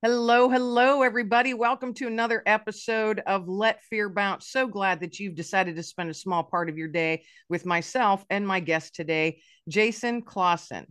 Hello, 0.00 0.48
hello, 0.48 1.02
everybody. 1.02 1.54
Welcome 1.54 1.92
to 1.94 2.06
another 2.06 2.40
episode 2.46 3.18
of 3.26 3.48
Let 3.48 3.82
Fear 3.82 4.10
Bounce. 4.10 4.48
So 4.48 4.68
glad 4.68 5.00
that 5.00 5.18
you've 5.18 5.34
decided 5.34 5.74
to 5.74 5.82
spend 5.82 6.08
a 6.08 6.14
small 6.14 6.44
part 6.44 6.68
of 6.68 6.78
your 6.78 6.86
day 6.86 7.24
with 7.48 7.66
myself 7.66 8.24
and 8.30 8.46
my 8.46 8.60
guest 8.60 8.94
today, 8.94 9.40
Jason 9.68 10.22
Clausen. 10.22 10.86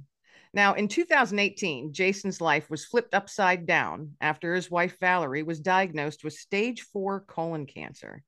Now, 0.53 0.73
in 0.73 0.89
2018, 0.89 1.93
Jason's 1.93 2.41
life 2.41 2.69
was 2.69 2.83
flipped 2.83 3.13
upside 3.13 3.65
down 3.65 4.11
after 4.19 4.53
his 4.53 4.69
wife 4.69 4.99
Valerie 4.99 5.41
was 5.41 5.61
diagnosed 5.61 6.25
with 6.25 6.33
stage 6.33 6.81
four 6.81 7.21
colon 7.21 7.65
cancer. 7.65 8.21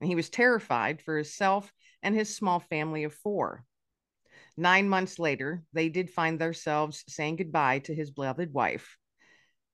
And 0.00 0.08
he 0.08 0.16
was 0.16 0.30
terrified 0.30 1.00
for 1.00 1.14
himself 1.14 1.72
and 2.02 2.12
his 2.12 2.34
small 2.34 2.58
family 2.58 3.04
of 3.04 3.14
four. 3.14 3.62
Nine 4.56 4.88
months 4.88 5.20
later, 5.20 5.62
they 5.72 5.90
did 5.90 6.10
find 6.10 6.40
themselves 6.40 7.04
saying 7.08 7.36
goodbye 7.36 7.78
to 7.84 7.94
his 7.94 8.10
beloved 8.10 8.52
wife 8.52 8.96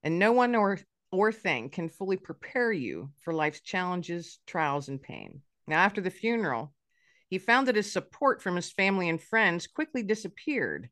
and 0.02 0.18
no 0.18 0.32
one 0.32 0.54
or 0.54 0.78
or 1.12 1.32
thing 1.32 1.70
can 1.70 1.88
fully 1.88 2.16
prepare 2.16 2.70
you 2.70 3.10
for 3.20 3.34
life's 3.34 3.60
challenges, 3.60 4.38
trials, 4.46 4.88
and 4.88 5.02
pain. 5.02 5.40
Now, 5.66 5.80
after 5.80 6.00
the 6.00 6.10
funeral, 6.10 6.72
he 7.28 7.38
found 7.38 7.68
that 7.68 7.76
his 7.76 7.92
support 7.92 8.42
from 8.42 8.56
his 8.56 8.70
family 8.70 9.08
and 9.08 9.20
friends 9.20 9.66
quickly 9.66 10.02
disappeared. 10.02 10.88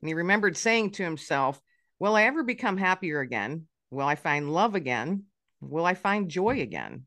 And 0.00 0.08
he 0.08 0.14
remembered 0.14 0.56
saying 0.56 0.92
to 0.92 1.04
himself, 1.04 1.60
Will 1.98 2.16
I 2.16 2.24
ever 2.24 2.42
become 2.42 2.76
happier 2.76 3.20
again? 3.20 3.66
Will 3.90 4.06
I 4.06 4.16
find 4.16 4.52
love 4.52 4.74
again? 4.74 5.24
Will 5.60 5.84
I 5.84 5.94
find 5.94 6.28
joy 6.28 6.60
again? 6.60 7.06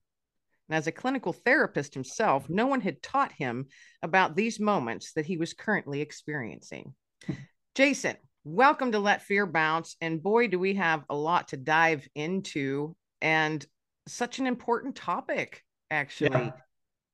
And 0.70 0.76
as 0.76 0.88
a 0.88 0.92
clinical 0.92 1.34
therapist 1.34 1.94
himself, 1.94 2.50
no 2.50 2.68
one 2.68 2.82
had 2.82 3.04
taught 3.04 3.34
him 3.34 3.68
about 4.02 4.36
these 4.36 4.60
moments 4.60 5.12
that 5.14 5.26
he 5.26 5.38
was 5.38 5.54
currently 5.54 6.02
experiencing. 6.02 6.96
Hmm. 7.26 7.34
Jason, 7.76 8.16
Welcome 8.48 8.92
to 8.92 9.00
Let 9.00 9.24
Fear 9.24 9.48
Bounce. 9.48 9.96
And 10.02 10.22
boy, 10.22 10.48
do 10.50 10.60
we 10.60 10.76
have 10.76 11.04
a 11.10 11.16
lot 11.16 11.48
to 11.48 11.58
dive 11.58 12.08
into 12.14 12.96
and 13.20 13.66
such 14.08 14.38
an 14.38 14.46
important 14.46 14.96
topic, 14.96 15.64
actually. 15.90 16.30
Yeah. 16.30 16.52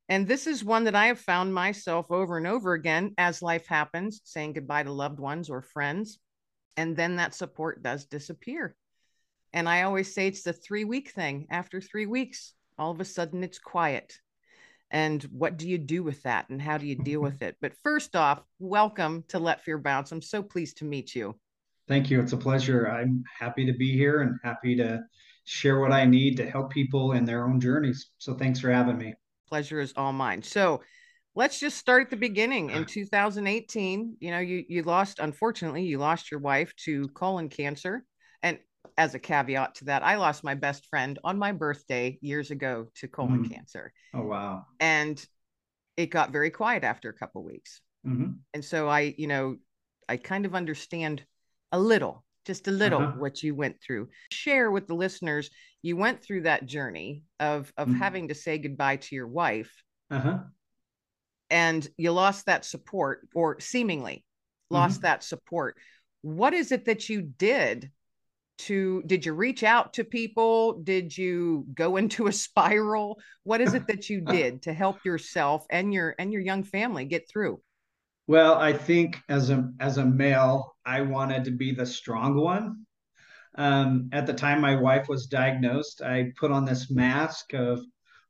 And 0.09 0.27
this 0.27 0.45
is 0.45 0.61
one 0.61 0.83
that 0.83 0.95
I 0.95 1.05
have 1.05 1.21
found 1.21 1.53
myself 1.53 2.11
over 2.11 2.37
and 2.37 2.45
over 2.45 2.73
again 2.73 3.13
as 3.17 3.41
life 3.41 3.65
happens, 3.65 4.19
saying 4.25 4.51
goodbye 4.51 4.83
to 4.83 4.91
loved 4.91 5.21
ones 5.21 5.49
or 5.49 5.61
friends. 5.61 6.19
And 6.75 6.97
then 6.97 7.15
that 7.15 7.33
support 7.33 7.81
does 7.81 8.07
disappear. 8.07 8.75
And 9.53 9.69
I 9.69 9.83
always 9.83 10.13
say 10.13 10.27
it's 10.27 10.43
the 10.43 10.51
three 10.51 10.83
week 10.83 11.11
thing. 11.11 11.47
After 11.49 11.79
three 11.79 12.07
weeks, 12.07 12.53
all 12.77 12.91
of 12.91 12.99
a 12.99 13.05
sudden 13.05 13.41
it's 13.41 13.57
quiet 13.57 14.19
and 14.91 15.23
what 15.31 15.57
do 15.57 15.67
you 15.67 15.77
do 15.77 16.03
with 16.03 16.21
that 16.23 16.49
and 16.49 16.61
how 16.61 16.77
do 16.77 16.85
you 16.85 16.95
deal 16.95 17.21
mm-hmm. 17.21 17.31
with 17.31 17.41
it? 17.41 17.55
But 17.61 17.73
first 17.81 18.15
off 18.15 18.43
welcome 18.59 19.23
to 19.29 19.39
let 19.39 19.63
fear 19.63 19.77
bounce. 19.77 20.11
I'm 20.11 20.21
so 20.21 20.43
pleased 20.43 20.77
to 20.77 20.85
meet 20.85 21.15
you. 21.15 21.35
Thank 21.87 22.09
you. 22.09 22.19
It's 22.21 22.33
a 22.33 22.37
pleasure. 22.37 22.89
I'm 22.89 23.23
happy 23.39 23.65
to 23.65 23.73
be 23.73 23.93
here 23.93 24.21
and 24.21 24.37
happy 24.43 24.75
to 24.75 25.01
share 25.43 25.79
what 25.79 25.91
i 25.91 26.05
need 26.05 26.37
to 26.37 26.47
help 26.47 26.71
people 26.71 27.13
in 27.13 27.25
their 27.25 27.45
own 27.45 27.59
journeys. 27.59 28.11
So 28.19 28.35
thanks 28.35 28.59
for 28.59 28.71
having 28.71 28.97
me. 28.97 29.15
Pleasure 29.49 29.79
is 29.79 29.91
all 29.97 30.13
mine. 30.13 30.43
So 30.43 30.81
let's 31.35 31.59
just 31.59 31.77
start 31.77 32.03
at 32.03 32.09
the 32.11 32.17
beginning. 32.17 32.69
In 32.69 32.83
ah. 32.83 32.87
2018 32.87 34.17
you 34.19 34.31
know 34.31 34.39
you 34.39 34.63
you 34.67 34.83
lost 34.83 35.19
unfortunately 35.19 35.83
you 35.83 35.97
lost 35.97 36.29
your 36.29 36.39
wife 36.39 36.75
to 36.85 37.07
colon 37.09 37.49
cancer 37.49 38.05
as 39.01 39.15
a 39.15 39.19
caveat 39.19 39.73
to 39.73 39.85
that, 39.85 40.03
I 40.03 40.17
lost 40.17 40.43
my 40.43 40.53
best 40.53 40.85
friend 40.85 41.17
on 41.23 41.39
my 41.39 41.53
birthday 41.53 42.19
years 42.21 42.51
ago 42.51 42.85
to 42.97 43.07
colon 43.07 43.43
mm. 43.43 43.51
cancer. 43.51 43.91
Oh 44.13 44.21
wow! 44.21 44.65
And 44.79 45.23
it 45.97 46.11
got 46.11 46.31
very 46.31 46.51
quiet 46.51 46.83
after 46.83 47.09
a 47.09 47.13
couple 47.13 47.43
weeks. 47.43 47.81
Mm-hmm. 48.05 48.33
And 48.53 48.63
so 48.63 48.87
I, 48.87 49.15
you 49.17 49.25
know, 49.25 49.57
I 50.07 50.17
kind 50.17 50.45
of 50.45 50.53
understand 50.53 51.23
a 51.71 51.79
little, 51.79 52.23
just 52.45 52.67
a 52.67 52.71
little, 52.71 53.01
uh-huh. 53.01 53.17
what 53.17 53.41
you 53.41 53.55
went 53.55 53.77
through. 53.81 54.09
Share 54.31 54.69
with 54.69 54.85
the 54.85 54.93
listeners. 54.93 55.49
You 55.81 55.97
went 55.97 56.23
through 56.23 56.43
that 56.43 56.67
journey 56.67 57.23
of 57.39 57.73
of 57.77 57.87
mm-hmm. 57.87 57.97
having 57.97 58.27
to 58.27 58.35
say 58.35 58.59
goodbye 58.59 58.97
to 58.97 59.15
your 59.15 59.27
wife, 59.27 59.73
uh-huh. 60.11 60.41
and 61.49 61.87
you 61.97 62.11
lost 62.11 62.45
that 62.45 62.65
support, 62.65 63.27
or 63.33 63.59
seemingly 63.59 64.23
lost 64.69 64.97
mm-hmm. 64.97 65.07
that 65.07 65.23
support. 65.23 65.75
What 66.21 66.53
is 66.53 66.71
it 66.71 66.85
that 66.85 67.09
you 67.09 67.23
did 67.23 67.89
to 68.67 69.03
did 69.05 69.25
you 69.25 69.33
reach 69.33 69.63
out 69.63 69.93
to 69.93 70.03
people? 70.03 70.81
Did 70.83 71.17
you 71.17 71.65
go 71.73 71.97
into 72.01 72.27
a 72.27 72.33
spiral? 72.33 73.19
What 73.43 73.61
is 73.61 73.73
it 73.73 73.87
that 73.87 74.09
you 74.09 74.21
did 74.37 74.63
to 74.63 74.73
help 74.73 75.03
yourself 75.05 75.65
and 75.69 75.93
your 75.93 76.15
and 76.19 76.31
your 76.31 76.41
young 76.41 76.63
family 76.63 77.05
get 77.05 77.29
through? 77.29 77.61
Well 78.27 78.55
i 78.55 78.71
think 78.71 79.17
as 79.29 79.49
a 79.49 79.69
as 79.79 79.97
a 79.97 80.05
male 80.05 80.75
i 80.85 81.01
wanted 81.01 81.43
to 81.45 81.51
be 81.51 81.73
the 81.73 81.85
strong 81.85 82.35
one. 82.35 82.85
Um, 83.55 84.09
at 84.13 84.25
the 84.25 84.33
time 84.33 84.61
my 84.61 84.75
wife 84.77 85.09
was 85.09 85.27
diagnosed 85.27 86.01
i 86.01 86.31
put 86.39 86.51
on 86.51 86.63
this 86.63 86.89
mask 86.89 87.53
of 87.53 87.81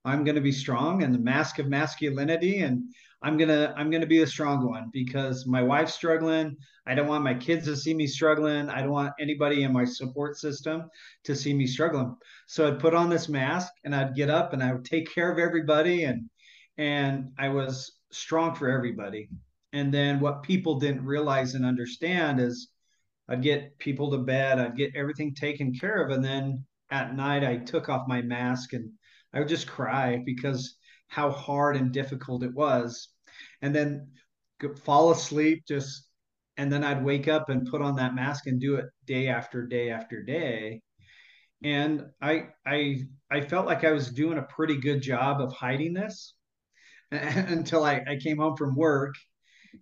i'm 0.04 0.24
going 0.24 0.36
to 0.36 0.42
be 0.42 0.52
strong 0.52 1.04
and 1.04 1.14
the 1.14 1.20
mask 1.20 1.60
of 1.60 1.68
masculinity 1.68 2.62
and 2.62 2.84
I'm 3.24 3.38
gonna 3.38 3.74
I'm 3.78 3.92
gonna 3.92 4.08
be 4.08 4.20
the 4.20 4.28
strong 4.28 4.68
one 4.68 4.90
because 4.92 5.46
my 5.46 5.62
wife's 5.62 5.94
struggling. 5.94 6.56
I 6.88 6.96
don't 6.96 7.08
want 7.08 7.24
my 7.24 7.36
kids 7.36 7.66
to 7.66 7.76
see 7.76 7.94
me 7.94 8.08
struggling. 8.08 8.70
I 8.70 8.82
don't 8.82 8.92
want 8.92 9.14
anybody 9.20 9.64
in 9.64 9.72
my 9.72 9.86
support 9.86 10.38
system 10.38 10.90
to 11.26 11.36
see 11.36 11.54
me 11.54 11.68
struggling. 11.68 12.16
So 12.48 12.68
I'd 12.68 12.80
put 12.80 12.96
on 12.96 13.10
this 13.10 13.30
mask 13.30 13.72
and 13.84 13.96
I'd 13.96 14.16
get 14.16 14.30
up 14.32 14.54
and 14.54 14.64
I 14.64 14.74
would 14.74 14.86
take 14.86 15.14
care 15.14 15.32
of 15.32 15.38
everybody 15.38 16.06
and 16.06 16.30
and 16.78 17.32
I 17.38 17.50
was 17.50 18.00
strong 18.12 18.56
for 18.56 18.70
everybody. 18.70 19.30
And 19.74 19.94
then 19.94 20.20
what 20.20 20.44
people 20.44 20.80
didn't 20.80 21.06
realize 21.06 21.54
and 21.54 21.66
understand 21.66 22.40
is 22.40 22.70
I'd 23.30 23.44
get 23.44 23.78
people 23.78 24.12
to 24.12 24.18
bed, 24.18 24.60
I'd 24.60 24.76
get 24.76 24.96
everything 24.96 25.34
taken 25.34 25.74
care 25.74 26.04
of, 26.04 26.12
and 26.12 26.24
then 26.26 26.66
at 26.90 27.16
night 27.16 27.44
I 27.44 27.58
took 27.58 27.88
off 27.88 28.08
my 28.08 28.22
mask 28.22 28.74
and 28.74 28.92
I 29.34 29.40
would 29.40 29.48
just 29.48 29.68
cry 29.68 30.22
because 30.26 30.76
how 31.12 31.30
hard 31.30 31.76
and 31.76 31.92
difficult 31.92 32.42
it 32.42 32.54
was. 32.54 33.10
And 33.62 33.76
then 33.76 34.08
fall 34.84 35.12
asleep 35.12 35.64
just 35.68 36.08
and 36.56 36.72
then 36.72 36.84
I'd 36.84 37.04
wake 37.04 37.28
up 37.28 37.50
and 37.50 37.70
put 37.70 37.82
on 37.82 37.96
that 37.96 38.16
mask 38.16 38.48
and 38.48 38.62
do 38.62 38.76
it 38.76 38.86
day 39.06 39.28
after 39.28 39.68
day 39.68 39.90
after 39.90 40.24
day. 40.24 40.82
And 41.64 42.06
I 42.22 42.48
I 42.66 43.04
I 43.30 43.42
felt 43.42 43.66
like 43.66 43.84
I 43.84 43.92
was 43.92 44.10
doing 44.10 44.38
a 44.38 44.44
pretty 44.44 44.78
good 44.78 45.02
job 45.02 45.42
of 45.42 45.52
hiding 45.52 45.94
this 45.94 46.34
until 47.12 47.84
I, 47.84 48.02
I 48.08 48.16
came 48.16 48.38
home 48.38 48.56
from 48.56 48.76
work. 48.76 49.16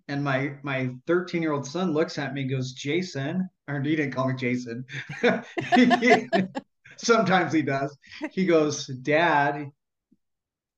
And 0.08 0.24
my 0.24 0.54
my 0.64 0.90
13 1.06 1.42
year 1.42 1.52
old 1.52 1.66
son 1.66 1.92
looks 1.92 2.18
at 2.18 2.34
me 2.34 2.42
and 2.42 2.50
goes 2.50 2.72
Jason 2.72 3.48
or 3.68 3.80
he 3.80 3.94
didn't 3.94 4.14
call 4.14 4.26
me 4.26 4.34
Jason. 4.34 4.84
Sometimes 6.96 7.52
he 7.52 7.62
does. 7.62 7.96
He 8.32 8.46
goes 8.46 8.88
dad 8.88 9.70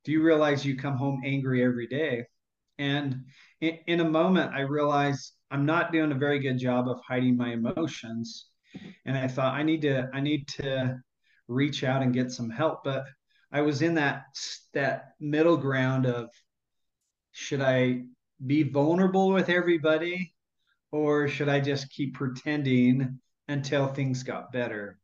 do 0.05 0.13
you 0.13 0.23
realize 0.23 0.65
you 0.65 0.77
come 0.77 0.97
home 0.97 1.23
angry 1.25 1.65
every 1.65 1.87
day? 1.87 2.25
And 2.79 3.25
in, 3.61 3.79
in 3.87 4.01
a 4.01 4.09
moment, 4.09 4.53
I 4.53 4.61
realized 4.61 5.33
I'm 5.51 5.67
not 5.67 5.93
doing 5.93 6.13
a 6.13 6.17
very 6.17 6.39
good 6.39 6.59
job 6.59 6.89
of 6.89 7.01
hiding 7.07 7.37
my 7.37 7.53
emotions. 7.53 8.47
And 9.05 9.17
I 9.17 9.29
thought 9.29 9.55
I 9.55 9.63
need 9.63 9.83
to, 9.83 10.09
I 10.13 10.21
need 10.21 10.49
to 10.49 10.99
reach 11.47 11.85
out 11.85 12.03
and 12.03 12.15
get 12.15 12.33
some 12.33 12.51
help. 12.51 12.85
But 12.85 13.05
I 13.53 13.61
was 13.61 13.83
in 13.83 13.95
that, 13.95 14.25
that 14.73 15.13
middle 15.21 15.57
ground 15.57 16.07
of 16.07 16.31
should 17.33 17.61
I 17.61 18.03
be 18.45 18.63
vulnerable 18.63 19.31
with 19.31 19.49
everybody 19.49 20.35
or 20.91 21.29
should 21.29 21.49
I 21.49 21.61
just 21.61 21.91
keep 21.91 22.15
pretending 22.15 23.19
until 23.49 23.87
things 23.87 24.23
got 24.23 24.53
better? 24.53 24.99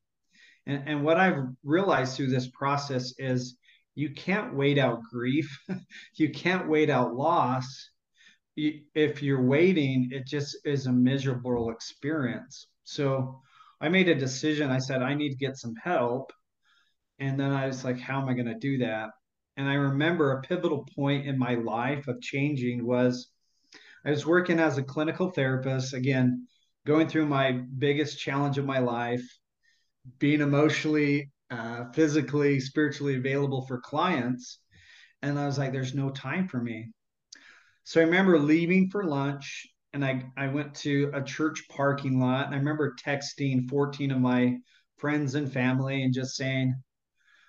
And, 0.66 0.82
and 0.86 1.04
what 1.04 1.18
I've 1.18 1.44
realized 1.62 2.16
through 2.16 2.28
this 2.28 2.48
process 2.48 3.14
is 3.18 3.56
you 3.98 4.10
can't 4.10 4.54
wait 4.54 4.78
out 4.78 5.02
grief. 5.10 5.58
You 6.14 6.30
can't 6.30 6.68
wait 6.68 6.88
out 6.88 7.14
loss. 7.14 7.90
If 8.56 9.22
you're 9.22 9.42
waiting 9.42 10.10
it 10.12 10.24
just 10.24 10.56
is 10.64 10.86
a 10.86 10.92
miserable 10.92 11.70
experience. 11.70 12.68
So 12.84 13.40
i 13.80 13.88
made 13.88 14.08
a 14.08 14.14
decision. 14.14 14.70
I 14.70 14.78
said 14.78 15.02
i 15.02 15.14
need 15.14 15.30
to 15.30 15.44
get 15.46 15.56
some 15.56 15.74
help. 15.82 16.32
And 17.18 17.38
then 17.40 17.52
i 17.52 17.66
was 17.66 17.84
like 17.84 17.98
how 17.98 18.20
am 18.22 18.28
i 18.28 18.34
going 18.34 18.54
to 18.54 18.66
do 18.70 18.78
that? 18.78 19.10
And 19.56 19.68
i 19.68 19.74
remember 19.74 20.30
a 20.30 20.42
pivotal 20.42 20.86
point 20.94 21.26
in 21.26 21.36
my 21.36 21.54
life 21.54 22.06
of 22.06 22.20
changing 22.20 22.86
was 22.86 23.28
i 24.06 24.10
was 24.10 24.24
working 24.24 24.60
as 24.60 24.78
a 24.78 24.88
clinical 24.92 25.30
therapist 25.30 25.92
again 25.92 26.46
going 26.86 27.08
through 27.08 27.26
my 27.26 27.46
biggest 27.86 28.20
challenge 28.20 28.58
of 28.58 28.64
my 28.64 28.78
life 28.78 29.26
being 30.18 30.40
emotionally 30.40 31.32
uh, 31.50 31.90
physically, 31.92 32.60
spiritually 32.60 33.16
available 33.16 33.66
for 33.66 33.80
clients. 33.80 34.60
And 35.22 35.38
I 35.38 35.46
was 35.46 35.58
like, 35.58 35.72
there's 35.72 35.94
no 35.94 36.10
time 36.10 36.48
for 36.48 36.60
me. 36.60 36.90
So 37.84 38.00
I 38.00 38.04
remember 38.04 38.38
leaving 38.38 38.90
for 38.90 39.04
lunch 39.04 39.66
and 39.92 40.04
I, 40.04 40.24
I 40.36 40.48
went 40.48 40.74
to 40.76 41.10
a 41.14 41.22
church 41.22 41.64
parking 41.70 42.20
lot. 42.20 42.46
And 42.46 42.54
I 42.54 42.58
remember 42.58 42.94
texting 43.02 43.68
14 43.68 44.10
of 44.10 44.20
my 44.20 44.58
friends 44.98 45.34
and 45.34 45.50
family 45.50 46.02
and 46.02 46.12
just 46.12 46.36
saying, 46.36 46.74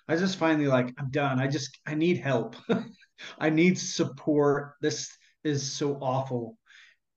I 0.08 0.16
just 0.16 0.38
finally 0.38 0.66
like, 0.66 0.92
I'm 0.98 1.10
done. 1.10 1.38
I 1.38 1.46
just, 1.46 1.78
I 1.86 1.94
need 1.94 2.18
help. 2.18 2.56
I 3.38 3.50
need 3.50 3.78
support. 3.78 4.72
This 4.80 5.14
is 5.44 5.70
so 5.70 5.96
awful. 6.00 6.56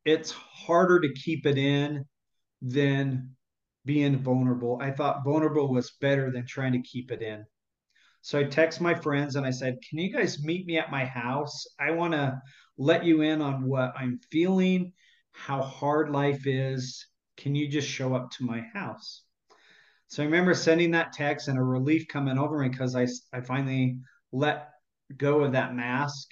It's 0.05 0.31
harder 0.31 0.99
to 0.99 1.13
keep 1.13 1.45
it 1.45 1.57
in 1.57 2.05
than 2.61 3.35
being 3.85 4.17
vulnerable. 4.17 4.79
I 4.81 4.91
thought 4.91 5.23
vulnerable 5.23 5.71
was 5.71 5.91
better 6.01 6.31
than 6.31 6.45
trying 6.45 6.73
to 6.73 6.81
keep 6.81 7.11
it 7.11 7.21
in. 7.21 7.45
So 8.21 8.39
I 8.39 8.45
text 8.45 8.79
my 8.79 8.93
friends 8.93 9.35
and 9.35 9.45
I 9.45 9.51
said, 9.51 9.79
Can 9.87 9.99
you 9.99 10.11
guys 10.11 10.43
meet 10.43 10.65
me 10.65 10.77
at 10.77 10.91
my 10.91 11.05
house? 11.05 11.65
I 11.79 11.91
want 11.91 12.13
to 12.13 12.41
let 12.77 13.03
you 13.03 13.21
in 13.21 13.41
on 13.41 13.67
what 13.67 13.93
I'm 13.97 14.19
feeling, 14.31 14.93
how 15.31 15.61
hard 15.61 16.09
life 16.09 16.47
is. 16.47 17.05
Can 17.35 17.55
you 17.55 17.67
just 17.67 17.87
show 17.87 18.15
up 18.15 18.31
to 18.31 18.45
my 18.45 18.61
house? 18.73 19.23
So 20.07 20.23
I 20.23 20.25
remember 20.25 20.53
sending 20.53 20.91
that 20.91 21.11
text 21.11 21.47
and 21.47 21.57
a 21.57 21.63
relief 21.63 22.07
coming 22.07 22.37
over 22.37 22.59
me 22.59 22.69
because 22.69 22.95
I, 22.95 23.07
I 23.33 23.41
finally 23.41 23.97
let 24.31 24.69
go 25.17 25.41
of 25.41 25.53
that 25.53 25.75
mask 25.75 26.29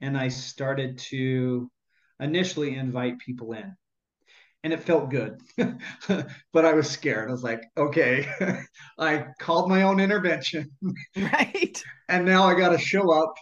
and 0.00 0.16
I 0.16 0.28
started 0.28 0.98
to 1.10 1.70
initially 2.18 2.74
invite 2.74 3.18
people 3.18 3.52
in 3.52 3.76
and 4.64 4.72
it 4.72 4.82
felt 4.82 5.10
good. 5.10 5.40
but 5.56 6.64
I 6.64 6.72
was 6.72 6.90
scared. 6.90 7.28
I 7.28 7.32
was 7.32 7.42
like, 7.42 7.62
okay, 7.76 8.28
I 8.98 9.26
called 9.38 9.68
my 9.68 9.82
own 9.82 10.00
intervention. 10.00 10.70
Right. 11.16 11.82
and 12.08 12.24
now 12.24 12.44
I 12.44 12.54
got 12.54 12.70
to 12.70 12.78
show 12.78 13.10
up 13.10 13.34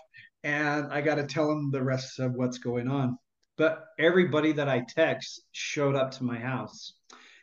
and 0.44 0.92
I 0.92 1.00
got 1.00 1.16
to 1.16 1.26
tell 1.26 1.48
them 1.48 1.70
the 1.70 1.82
rest 1.82 2.18
of 2.18 2.32
what's 2.34 2.58
going 2.58 2.88
on. 2.88 3.18
But 3.58 3.84
everybody 3.98 4.52
that 4.52 4.68
I 4.68 4.84
text 4.88 5.42
showed 5.52 5.94
up 5.94 6.10
to 6.12 6.24
my 6.24 6.38
house. 6.38 6.94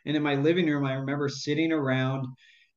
And 0.06 0.16
in 0.16 0.22
my 0.22 0.34
living 0.34 0.66
room, 0.66 0.84
I 0.84 0.94
remember 0.94 1.28
sitting 1.28 1.72
around 1.72 2.26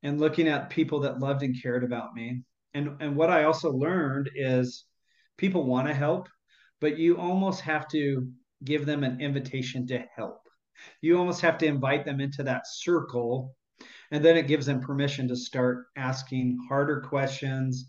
and 0.04 0.20
looking 0.20 0.48
at 0.48 0.70
people 0.70 1.02
that 1.02 1.20
loved 1.20 1.44
and 1.44 1.56
cared 1.62 1.84
about 1.84 2.14
me. 2.14 2.42
And, 2.74 2.98
and 3.00 3.16
what 3.16 3.30
I 3.30 3.44
also 3.44 3.72
learned 3.72 4.30
is 4.36 4.86
people 5.38 5.66
want 5.66 5.88
to 5.88 5.94
help, 5.94 6.30
but 6.80 6.98
you 6.98 7.18
almost 7.18 7.62
have 7.62 7.88
to 7.90 8.28
give 8.64 8.86
them 8.86 9.04
an 9.04 9.20
invitation 9.22 9.86
to 9.88 10.04
help 10.16 10.47
you 11.02 11.18
almost 11.18 11.42
have 11.42 11.58
to 11.60 11.66
invite 11.66 12.06
them 12.06 12.20
into 12.20 12.44
that 12.44 12.68
circle. 12.68 13.56
And 14.12 14.24
then 14.24 14.38
it 14.38 14.48
gives 14.48 14.66
them 14.66 14.80
permission 14.80 15.28
to 15.28 15.36
start 15.36 15.86
asking 15.96 16.58
harder 16.70 17.02
questions, 17.02 17.88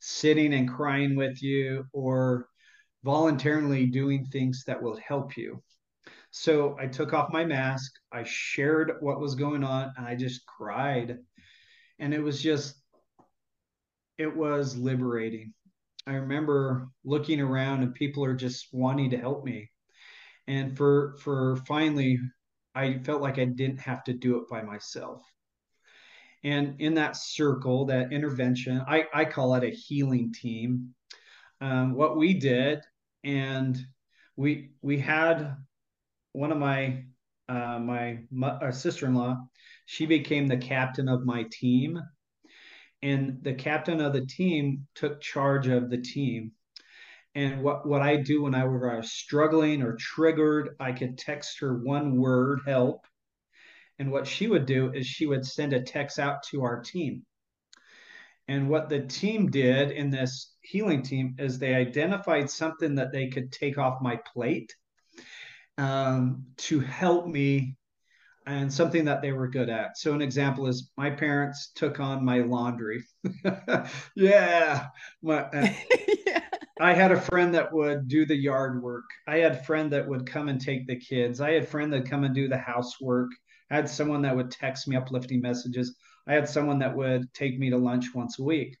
sitting 0.00 0.54
and 0.54 0.68
crying 0.68 1.14
with 1.16 1.42
you, 1.42 1.84
or 1.92 2.48
voluntarily 3.04 3.86
doing 3.86 4.26
things 4.26 4.64
that 4.66 4.82
will 4.82 4.98
help 5.06 5.36
you. 5.36 5.62
So 6.30 6.76
I 6.78 6.86
took 6.86 7.12
off 7.12 7.32
my 7.32 7.44
mask, 7.44 7.92
I 8.12 8.22
shared 8.24 8.92
what 9.00 9.20
was 9.20 9.34
going 9.34 9.64
on, 9.64 9.92
and 9.96 10.06
I 10.06 10.14
just 10.14 10.44
cried. 10.46 11.18
And 11.98 12.14
it 12.14 12.22
was 12.22 12.42
just, 12.42 12.76
it 14.18 14.34
was 14.34 14.76
liberating. 14.76 15.52
I 16.06 16.14
remember 16.14 16.88
looking 17.04 17.40
around 17.40 17.82
and 17.82 17.94
people 17.94 18.24
are 18.24 18.34
just 18.34 18.68
wanting 18.72 19.10
to 19.10 19.18
help 19.18 19.44
me 19.44 19.70
and 20.48 20.76
for 20.76 21.16
for 21.20 21.56
finally 21.66 22.18
i 22.74 22.98
felt 23.04 23.22
like 23.22 23.38
i 23.38 23.44
didn't 23.44 23.78
have 23.78 24.02
to 24.02 24.12
do 24.12 24.38
it 24.38 24.48
by 24.48 24.62
myself. 24.62 25.22
And 26.44 26.80
in 26.80 26.94
that 26.94 27.16
circle 27.16 27.84
that 27.86 28.12
intervention 28.12 28.82
i 28.88 29.04
i 29.14 29.24
call 29.24 29.54
it 29.54 29.64
a 29.64 29.70
healing 29.70 30.32
team. 30.32 30.94
Um, 31.60 31.94
what 31.94 32.16
we 32.16 32.34
did 32.34 32.80
and 33.24 33.78
we 34.36 34.70
we 34.82 34.98
had 34.98 35.56
one 36.32 36.52
of 36.52 36.58
my 36.58 37.04
uh, 37.48 37.78
my, 37.78 38.18
my 38.30 38.70
sister-in-law 38.70 39.36
she 39.86 40.04
became 40.04 40.46
the 40.46 40.56
captain 40.56 41.08
of 41.08 41.24
my 41.24 41.46
team. 41.50 41.98
And 43.00 43.38
the 43.42 43.54
captain 43.54 44.02
of 44.02 44.12
the 44.12 44.26
team 44.26 44.86
took 44.94 45.20
charge 45.22 45.66
of 45.68 45.88
the 45.88 45.96
team 45.96 46.52
and 47.38 47.62
what, 47.62 47.86
what 47.86 48.02
I 48.02 48.16
do 48.16 48.42
when 48.42 48.54
I 48.56 48.64
was 48.64 49.12
struggling 49.12 49.80
or 49.80 49.94
triggered, 49.94 50.70
I 50.80 50.90
could 50.90 51.16
text 51.16 51.60
her 51.60 51.78
one 51.78 52.16
word, 52.16 52.62
help. 52.66 53.06
And 54.00 54.10
what 54.10 54.26
she 54.26 54.48
would 54.48 54.66
do 54.66 54.92
is 54.92 55.06
she 55.06 55.24
would 55.24 55.46
send 55.46 55.72
a 55.72 55.80
text 55.80 56.18
out 56.18 56.42
to 56.50 56.64
our 56.64 56.80
team. 56.80 57.24
And 58.48 58.68
what 58.68 58.88
the 58.88 59.02
team 59.02 59.52
did 59.52 59.92
in 59.92 60.10
this 60.10 60.52
healing 60.62 61.02
team 61.02 61.36
is 61.38 61.60
they 61.60 61.76
identified 61.76 62.50
something 62.50 62.96
that 62.96 63.12
they 63.12 63.28
could 63.28 63.52
take 63.52 63.78
off 63.78 64.02
my 64.02 64.18
plate 64.34 64.74
um, 65.76 66.44
to 66.56 66.80
help 66.80 67.28
me 67.28 67.76
and 68.46 68.72
something 68.72 69.04
that 69.04 69.22
they 69.22 69.30
were 69.30 69.46
good 69.46 69.68
at. 69.68 69.96
So, 69.96 70.12
an 70.12 70.22
example 70.22 70.66
is 70.66 70.90
my 70.96 71.10
parents 71.10 71.70
took 71.76 72.00
on 72.00 72.24
my 72.24 72.40
laundry. 72.40 73.04
yeah. 74.16 74.86
My, 75.22 75.42
uh, 75.52 75.68
yeah. 76.08 76.17
I 76.80 76.94
had 76.94 77.10
a 77.10 77.20
friend 77.20 77.54
that 77.54 77.72
would 77.72 78.06
do 78.06 78.24
the 78.24 78.36
yard 78.36 78.80
work. 78.80 79.10
I 79.26 79.38
had 79.38 79.52
a 79.52 79.64
friend 79.64 79.92
that 79.92 80.06
would 80.06 80.26
come 80.26 80.48
and 80.48 80.60
take 80.60 80.86
the 80.86 80.94
kids. 80.94 81.40
I 81.40 81.52
had 81.52 81.64
a 81.64 81.66
friend 81.66 81.92
that 81.92 82.08
come 82.08 82.22
and 82.22 82.32
do 82.32 82.46
the 82.46 82.58
housework. 82.58 83.30
I 83.68 83.74
had 83.74 83.90
someone 83.90 84.22
that 84.22 84.36
would 84.36 84.52
text 84.52 84.86
me 84.86 84.94
uplifting 84.94 85.40
messages. 85.40 85.96
I 86.28 86.34
had 86.34 86.48
someone 86.48 86.78
that 86.78 86.96
would 86.96 87.34
take 87.34 87.58
me 87.58 87.70
to 87.70 87.76
lunch 87.76 88.14
once 88.14 88.38
a 88.38 88.44
week. 88.44 88.76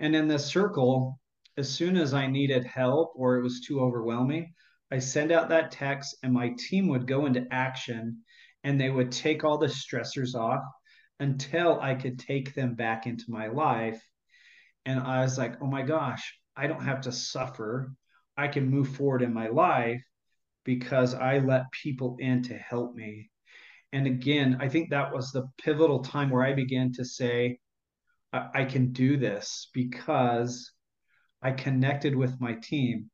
And 0.00 0.16
in 0.16 0.26
this 0.26 0.46
circle, 0.46 1.20
as 1.56 1.68
soon 1.68 1.96
as 1.96 2.12
I 2.12 2.26
needed 2.26 2.64
help 2.64 3.12
or 3.14 3.36
it 3.36 3.42
was 3.42 3.60
too 3.60 3.80
overwhelming, 3.80 4.52
I 4.90 4.98
send 4.98 5.30
out 5.30 5.48
that 5.50 5.70
text 5.70 6.16
and 6.24 6.32
my 6.32 6.54
team 6.58 6.88
would 6.88 7.06
go 7.06 7.26
into 7.26 7.46
action 7.52 8.22
and 8.64 8.80
they 8.80 8.90
would 8.90 9.12
take 9.12 9.44
all 9.44 9.58
the 9.58 9.66
stressors 9.66 10.34
off 10.34 10.64
until 11.20 11.78
I 11.80 11.94
could 11.94 12.18
take 12.18 12.54
them 12.54 12.74
back 12.74 13.06
into 13.06 13.26
my 13.28 13.46
life. 13.46 14.02
And 14.84 14.98
I 14.98 15.22
was 15.22 15.38
like, 15.38 15.62
oh 15.62 15.66
my 15.66 15.82
gosh, 15.82 16.37
I 16.58 16.66
don't 16.66 16.82
have 16.82 17.02
to 17.02 17.12
suffer. 17.12 17.92
I 18.36 18.48
can 18.48 18.68
move 18.68 18.88
forward 18.88 19.22
in 19.22 19.32
my 19.32 19.46
life 19.46 20.02
because 20.64 21.14
I 21.14 21.38
let 21.38 21.70
people 21.70 22.16
in 22.18 22.42
to 22.42 22.54
help 22.54 22.94
me. 22.94 23.30
And 23.92 24.06
again, 24.06 24.58
I 24.60 24.68
think 24.68 24.90
that 24.90 25.14
was 25.14 25.30
the 25.30 25.48
pivotal 25.62 26.00
time 26.00 26.30
where 26.30 26.44
I 26.44 26.52
began 26.52 26.92
to 26.94 27.04
say, 27.04 27.58
I, 28.32 28.48
I 28.54 28.64
can 28.64 28.92
do 28.92 29.16
this 29.16 29.70
because 29.72 30.72
I 31.40 31.52
connected 31.52 32.14
with 32.14 32.40
my 32.40 32.54
team. 32.54 33.10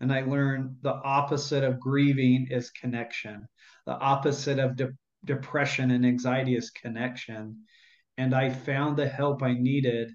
And 0.00 0.12
I 0.12 0.22
learned 0.22 0.76
the 0.82 0.94
opposite 0.94 1.64
of 1.64 1.78
grieving 1.78 2.48
is 2.50 2.70
connection. 2.70 3.46
The 3.86 3.94
opposite 3.94 4.58
of 4.58 4.76
de- 4.76 4.96
depression 5.24 5.90
and 5.90 6.04
anxiety 6.04 6.56
is 6.56 6.70
connection. 6.70 7.62
And 8.18 8.34
I 8.34 8.50
found 8.50 8.96
the 8.96 9.08
help 9.08 9.42
I 9.42 9.52
needed 9.52 10.10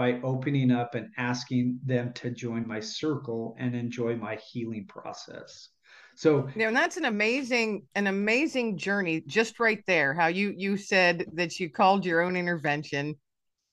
by 0.00 0.18
opening 0.22 0.70
up 0.70 0.94
and 0.94 1.10
asking 1.18 1.78
them 1.84 2.10
to 2.14 2.30
join 2.30 2.66
my 2.66 2.80
circle 2.80 3.54
and 3.58 3.74
enjoy 3.74 4.16
my 4.16 4.34
healing 4.36 4.86
process. 4.86 5.68
So 6.16 6.48
yeah, 6.56 6.68
and 6.68 6.76
that's 6.76 6.96
an 6.96 7.04
amazing, 7.04 7.82
an 7.94 8.06
amazing 8.06 8.78
journey 8.78 9.22
just 9.26 9.60
right 9.60 9.82
there. 9.86 10.14
How 10.14 10.28
you 10.28 10.54
you 10.56 10.78
said 10.78 11.26
that 11.34 11.60
you 11.60 11.68
called 11.68 12.06
your 12.06 12.22
own 12.22 12.34
intervention 12.34 13.16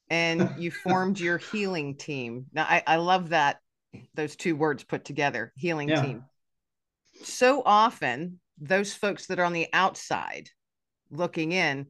and 0.09 0.51
you 0.57 0.69
formed 0.69 1.18
your 1.18 1.38
healing 1.38 1.96
team. 1.96 2.48
Now 2.51 2.65
I, 2.65 2.84
I 2.86 2.96
love 2.98 3.29
that 3.29 3.60
those 4.13 4.36
two 4.36 4.57
words 4.57 4.84
put 4.84 5.05
together, 5.05 5.53
healing 5.55 5.88
yeah. 5.88 6.01
team. 6.01 6.25
So 7.24 7.63
often 7.65 8.41
those 8.60 8.93
folks 8.93 9.27
that 9.27 9.39
are 9.39 9.46
on 9.46 9.53
the 9.53 9.69
outside 9.72 10.50
looking 11.10 11.53
in, 11.53 11.86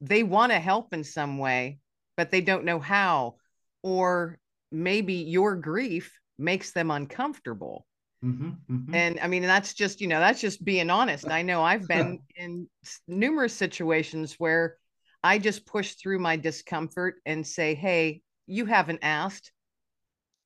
they 0.00 0.22
want 0.22 0.52
to 0.52 0.60
help 0.60 0.94
in 0.94 1.02
some 1.02 1.38
way, 1.38 1.80
but 2.16 2.30
they 2.30 2.40
don't 2.40 2.64
know 2.64 2.78
how 2.78 3.34
or 3.84 4.38
maybe 4.72 5.12
your 5.12 5.54
grief 5.54 6.18
makes 6.38 6.72
them 6.72 6.90
uncomfortable. 6.90 7.86
Mm-hmm, 8.24 8.50
mm-hmm. 8.70 8.94
And 8.94 9.20
I 9.20 9.28
mean, 9.28 9.42
that's 9.42 9.74
just, 9.74 10.00
you 10.00 10.08
know, 10.08 10.18
that's 10.18 10.40
just 10.40 10.64
being 10.64 10.88
honest. 10.88 11.28
I 11.28 11.42
know 11.42 11.62
I've 11.62 11.86
been 11.86 12.20
in 12.36 12.66
numerous 13.06 13.52
situations 13.52 14.36
where 14.38 14.78
I 15.22 15.38
just 15.38 15.66
push 15.66 15.94
through 15.94 16.18
my 16.18 16.36
discomfort 16.36 17.16
and 17.26 17.46
say, 17.46 17.74
Hey, 17.74 18.22
you 18.46 18.64
haven't 18.64 19.00
asked, 19.02 19.52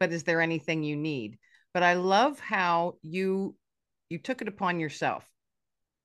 but 0.01 0.13
is 0.13 0.25
there 0.25 0.41
anything 0.41 0.83
you 0.83 0.97
need? 0.97 1.39
But 1.73 1.85
I 1.85 1.95
love 1.95 2.41
how 2.41 2.95
you 3.03 3.55
you 4.11 4.19
took 4.19 4.43
it 4.43 4.49
upon 4.49 4.81
yourself. 4.81 5.25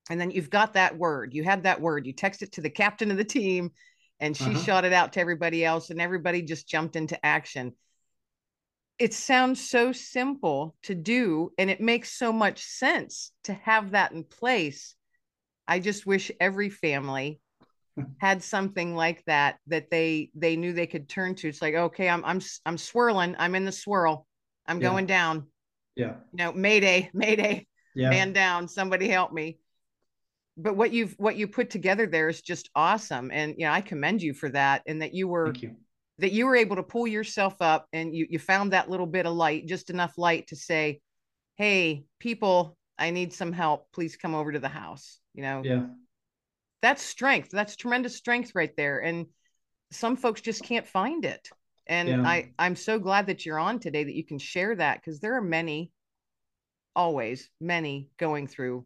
And 0.09 0.21
then 0.21 0.29
you've 0.29 0.49
got 0.49 0.73
that 0.73 0.97
word. 0.97 1.33
You 1.33 1.43
had 1.43 1.63
that 1.63 1.81
word. 1.81 2.05
You 2.05 2.13
text 2.13 2.43
it 2.43 2.51
to 2.53 2.61
the 2.61 2.69
captain 2.69 3.09
of 3.09 3.17
the 3.17 3.23
team 3.23 3.71
and 4.19 4.35
she 4.35 4.45
uh-huh. 4.45 4.59
shot 4.63 4.85
it 4.85 4.93
out 4.93 5.13
to 5.13 5.19
everybody 5.19 5.65
else 5.65 5.89
and 5.89 6.01
everybody 6.01 6.41
just 6.41 6.67
jumped 6.67 6.95
into 6.95 7.23
action. 7.25 7.73
It 8.99 9.13
sounds 9.13 9.59
so 9.59 9.91
simple 9.91 10.75
to 10.83 10.95
do 10.95 11.51
and 11.57 11.69
it 11.69 11.81
makes 11.81 12.11
so 12.11 12.31
much 12.31 12.63
sense 12.63 13.31
to 13.45 13.53
have 13.53 13.91
that 13.91 14.11
in 14.11 14.23
place. 14.23 14.95
I 15.67 15.79
just 15.79 16.05
wish 16.05 16.31
every 16.39 16.69
family 16.69 17.41
had 18.19 18.43
something 18.43 18.95
like 18.95 19.23
that 19.25 19.57
that 19.67 19.89
they 19.89 20.29
they 20.35 20.55
knew 20.55 20.73
they 20.73 20.87
could 20.87 21.09
turn 21.09 21.35
to. 21.35 21.49
It's 21.49 21.61
like 21.61 21.75
okay 21.75 22.09
i'm 22.09 22.23
i'm 22.25 22.41
i'm 22.65 22.77
swirling. 22.77 23.35
I'm 23.37 23.55
in 23.55 23.65
the 23.65 23.71
swirl. 23.71 24.27
I'm 24.67 24.81
yeah. 24.81 24.89
going 24.89 25.05
down. 25.05 25.47
Yeah. 25.95 26.15
You 26.31 26.37
know 26.37 26.53
mayday 26.53 27.09
mayday 27.13 27.67
yeah. 27.95 28.09
man 28.09 28.33
down. 28.33 28.67
Somebody 28.67 29.09
help 29.09 29.33
me 29.33 29.57
but 30.57 30.75
what 30.75 30.91
you've 30.91 31.13
what 31.17 31.35
you 31.35 31.47
put 31.47 31.69
together 31.69 32.05
there 32.05 32.29
is 32.29 32.41
just 32.41 32.69
awesome 32.75 33.31
and 33.31 33.55
you 33.57 33.65
know 33.65 33.71
i 33.71 33.81
commend 33.81 34.21
you 34.21 34.33
for 34.33 34.49
that 34.49 34.81
and 34.85 35.01
that 35.01 35.13
you 35.13 35.27
were 35.27 35.53
you. 35.55 35.75
that 36.19 36.31
you 36.31 36.45
were 36.45 36.55
able 36.55 36.75
to 36.75 36.83
pull 36.83 37.07
yourself 37.07 37.55
up 37.61 37.87
and 37.93 38.15
you 38.15 38.27
you 38.29 38.37
found 38.37 38.73
that 38.73 38.89
little 38.89 39.07
bit 39.07 39.25
of 39.25 39.33
light 39.33 39.65
just 39.65 39.89
enough 39.89 40.17
light 40.17 40.47
to 40.47 40.55
say 40.55 40.99
hey 41.57 42.03
people 42.19 42.77
i 42.99 43.09
need 43.09 43.33
some 43.33 43.51
help 43.51 43.87
please 43.91 44.15
come 44.15 44.35
over 44.35 44.51
to 44.51 44.59
the 44.59 44.69
house 44.69 45.19
you 45.33 45.41
know 45.41 45.61
yeah 45.65 45.85
that's 46.83 47.01
strength. 47.01 47.49
That's 47.49 47.77
tremendous 47.77 48.17
strength 48.17 48.51
right 48.53 48.75
there. 48.75 48.99
And 48.99 49.27
some 49.91 50.17
folks 50.17 50.41
just 50.41 50.63
can't 50.63 50.85
find 50.85 51.23
it. 51.23 51.47
And 51.87 52.09
yeah. 52.09 52.21
I, 52.21 52.51
I'm 52.59 52.75
so 52.75 52.99
glad 52.99 53.27
that 53.27 53.45
you're 53.45 53.57
on 53.57 53.79
today 53.79 54.03
that 54.03 54.13
you 54.13 54.25
can 54.25 54.37
share 54.37 54.75
that 54.75 54.99
because 54.99 55.21
there 55.21 55.35
are 55.35 55.41
many, 55.41 55.93
always 56.93 57.49
many 57.61 58.09
going 58.19 58.47
through 58.47 58.85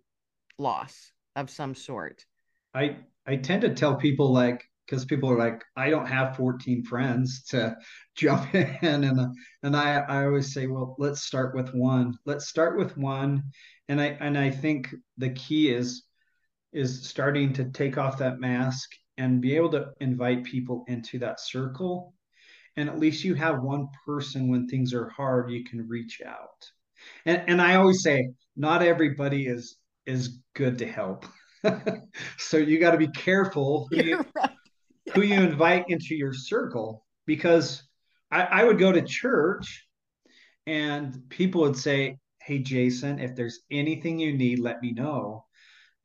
loss 0.60 1.12
of 1.38 1.50
some 1.50 1.74
sort. 1.74 2.26
I 2.74 2.98
I 3.26 3.38
tend 3.38 3.62
to 3.62 3.74
tell 3.74 3.96
people 3.96 4.34
like 4.34 4.64
because 4.86 5.06
people 5.06 5.30
are 5.30 5.38
like, 5.38 5.64
I 5.76 5.90
don't 5.90 6.08
have 6.08 6.38
14 6.38 6.84
friends 6.84 7.44
to 7.50 7.78
jump 8.16 8.54
in, 8.54 9.04
and 9.04 9.36
and 9.64 9.76
I 9.76 10.00
I 10.00 10.26
always 10.26 10.54
say, 10.54 10.68
well, 10.68 10.96
let's 11.00 11.22
start 11.22 11.56
with 11.56 11.74
one. 11.74 12.18
Let's 12.26 12.50
start 12.50 12.78
with 12.78 12.98
one, 12.98 13.44
and 13.88 14.02
I 14.02 14.18
and 14.20 14.38
I 14.38 14.50
think 14.50 14.94
the 15.18 15.30
key 15.30 15.70
is 15.70 16.04
is 16.74 17.08
starting 17.08 17.54
to 17.54 17.66
take 17.66 17.98
off 17.98 18.18
that 18.18 18.40
mask 18.40 18.90
and 19.18 19.42
be 19.42 19.56
able 19.56 19.72
to 19.72 19.88
invite 20.00 20.44
people 20.44 20.84
into 20.88 21.18
that 21.20 21.40
circle, 21.40 22.14
and 22.76 22.90
at 22.90 23.00
least 23.00 23.24
you 23.24 23.36
have 23.36 23.62
one 23.62 23.88
person 24.06 24.50
when 24.50 24.68
things 24.68 24.94
are 24.94 25.10
hard 25.10 25.52
you 25.52 25.64
can 25.64 25.88
reach 25.88 26.22
out, 26.26 26.72
and 27.26 27.44
and 27.48 27.62
I 27.62 27.76
always 27.76 28.02
say, 28.02 28.30
not 28.56 28.82
everybody 28.82 29.48
is 29.48 29.78
is 30.08 30.40
good 30.56 30.80
to 30.80 30.88
help. 30.88 31.26
so 32.38 32.58
you 32.58 32.80
got 32.80 32.92
to 32.92 32.98
be 32.98 33.10
careful 33.10 33.88
who 33.92 33.98
you, 33.98 34.18
right 34.36 34.50
who 35.14 35.22
you 35.22 35.42
invite 35.42 35.86
into 35.90 36.16
your 36.16 36.34
circle 36.34 37.06
because 37.26 37.84
I, 38.32 38.42
I 38.44 38.64
would 38.64 38.80
go 38.80 38.92
to 38.92 39.02
church 39.02 39.88
and 40.66 41.30
people 41.30 41.62
would 41.62 41.78
say, 41.78 42.18
Hey, 42.42 42.60
Jason, 42.60 43.20
if 43.20 43.36
there's 43.36 43.60
anything 43.72 44.20
you 44.20 44.34
need, 44.38 44.60
let 44.60 44.82
me 44.82 44.92
know. 44.92 45.46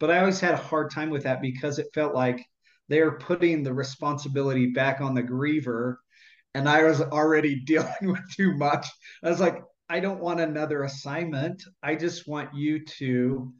But 0.01 0.11
I 0.11 0.19
always 0.19 0.41
had 0.41 0.55
a 0.55 0.59
hard 0.59 0.91
time 0.91 1.11
with 1.11 1.23
that 1.25 1.41
because 1.41 1.79
it 1.79 1.89
felt 1.95 2.15
like 2.15 2.45
they 2.89 3.01
were 3.01 3.19
putting 3.19 3.63
the 3.63 3.73
responsibility 3.73 4.67
back 4.73 5.01
on 5.01 5.15
the 5.15 5.23
griever. 5.23 5.97
And 6.55 6.69
I 6.69 6.83
was 6.83 7.01
already 7.01 7.61
dealing 7.65 7.93
with 8.03 8.21
too 8.35 8.57
much. 8.57 8.87
I 9.23 9.31
was 9.31 9.41
like, 9.41 9.63
I 9.89 10.01
don't 10.01 10.21
want 10.21 10.41
another 10.41 10.83
assignment. 10.83 11.63
I 11.83 11.95
just 11.95 12.27
want 12.27 12.55
you 12.55 12.85
to 12.85 13.53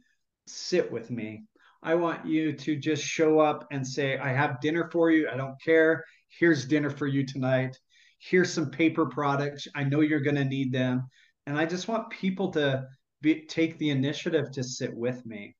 sit 0.47 0.91
with 0.91 1.09
me. 1.09 1.43
I 1.81 1.95
want 1.95 2.25
you 2.25 2.53
to 2.53 2.75
just 2.77 3.03
show 3.03 3.39
up 3.39 3.67
and 3.71 3.85
say, 3.85 4.17
I 4.17 4.29
have 4.29 4.61
dinner 4.61 4.89
for 4.91 5.11
you. 5.11 5.27
I 5.29 5.35
don't 5.35 5.61
care. 5.61 6.03
Here's 6.29 6.65
dinner 6.65 6.89
for 6.89 7.07
you 7.07 7.25
tonight. 7.25 7.77
Here's 8.19 8.53
some 8.53 8.71
paper 8.71 9.05
products. 9.05 9.67
I 9.75 9.83
know 9.83 9.99
you're 9.99 10.21
going 10.21 10.37
to 10.37 10.45
need 10.45 10.71
them. 10.71 11.07
And 11.45 11.57
I 11.57 11.65
just 11.65 11.89
want 11.89 12.09
people 12.09 12.51
to 12.51 12.85
be, 13.21 13.45
take 13.45 13.77
the 13.77 13.89
initiative 13.89 14.51
to 14.51 14.63
sit 14.63 14.95
with 14.95 15.25
me. 15.25 15.55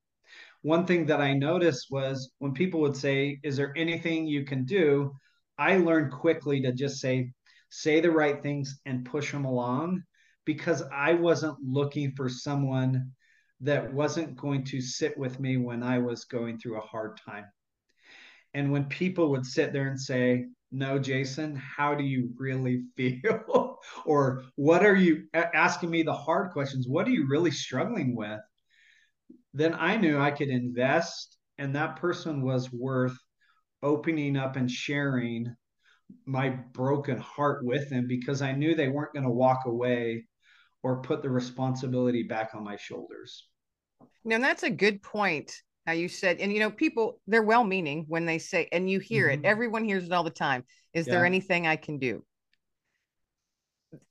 One 0.61 0.85
thing 0.85 1.05
that 1.07 1.19
I 1.19 1.33
noticed 1.33 1.87
was 1.91 2.31
when 2.39 2.53
people 2.53 2.79
would 2.81 2.95
say, 2.95 3.39
Is 3.43 3.57
there 3.57 3.73
anything 3.75 4.25
you 4.25 4.45
can 4.45 4.63
do? 4.63 5.11
I 5.57 5.77
learned 5.77 6.13
quickly 6.13 6.61
to 6.61 6.71
just 6.71 7.01
say, 7.01 7.31
say 7.69 7.99
the 7.99 8.11
right 8.11 8.41
things 8.41 8.79
and 8.85 9.05
push 9.05 9.31
them 9.31 9.43
along 9.43 10.03
because 10.45 10.83
I 10.91 11.13
wasn't 11.13 11.57
looking 11.61 12.13
for 12.15 12.29
someone 12.29 13.11
that 13.63 13.93
wasn't 13.93 14.35
going 14.35 14.63
to 14.65 14.81
sit 14.81 15.17
with 15.17 15.39
me 15.39 15.57
when 15.57 15.83
I 15.83 15.97
was 15.97 16.25
going 16.25 16.59
through 16.59 16.77
a 16.77 16.85
hard 16.85 17.19
time. 17.25 17.45
And 18.53 18.71
when 18.71 18.85
people 18.85 19.29
would 19.31 19.45
sit 19.45 19.73
there 19.73 19.87
and 19.87 19.99
say, 19.99 20.47
No, 20.71 20.99
Jason, 20.99 21.55
how 21.55 21.95
do 21.95 22.03
you 22.03 22.31
really 22.37 22.83
feel? 22.95 23.79
or 24.05 24.43
what 24.55 24.85
are 24.85 24.95
you 24.95 25.25
asking 25.33 25.89
me 25.89 26.03
the 26.03 26.13
hard 26.13 26.51
questions? 26.51 26.87
What 26.87 27.07
are 27.07 27.11
you 27.11 27.27
really 27.27 27.51
struggling 27.51 28.15
with? 28.15 28.39
Then 29.53 29.73
I 29.73 29.97
knew 29.97 30.19
I 30.19 30.31
could 30.31 30.49
invest, 30.49 31.37
and 31.57 31.75
that 31.75 31.97
person 31.97 32.41
was 32.41 32.71
worth 32.71 33.17
opening 33.81 34.35
up 34.35 34.55
and 34.55 34.69
sharing 34.69 35.55
my 36.25 36.49
broken 36.49 37.17
heart 37.17 37.65
with 37.65 37.89
them 37.89 38.07
because 38.07 38.41
I 38.41 38.51
knew 38.51 38.75
they 38.75 38.89
weren't 38.89 39.13
going 39.13 39.25
to 39.25 39.29
walk 39.29 39.65
away 39.65 40.25
or 40.81 41.01
put 41.01 41.21
the 41.21 41.29
responsibility 41.29 42.23
back 42.23 42.51
on 42.55 42.63
my 42.63 42.75
shoulders. 42.75 43.47
Now 44.25 44.39
that's 44.39 44.63
a 44.63 44.69
good 44.69 45.01
point. 45.01 45.53
How 45.85 45.91
you 45.91 46.07
said, 46.07 46.39
and 46.39 46.53
you 46.53 46.59
know, 46.59 46.71
people 46.71 47.19
they're 47.27 47.43
well 47.43 47.65
meaning 47.65 48.05
when 48.07 48.25
they 48.25 48.39
say, 48.39 48.69
and 48.71 48.89
you 48.89 48.99
hear 48.99 49.27
mm-hmm. 49.27 49.43
it, 49.43 49.47
everyone 49.47 49.83
hears 49.83 50.05
it 50.05 50.13
all 50.13 50.23
the 50.23 50.29
time. 50.29 50.63
Is 50.93 51.07
yeah. 51.07 51.15
there 51.15 51.25
anything 51.25 51.67
I 51.67 51.75
can 51.75 51.99
do? 51.99 52.23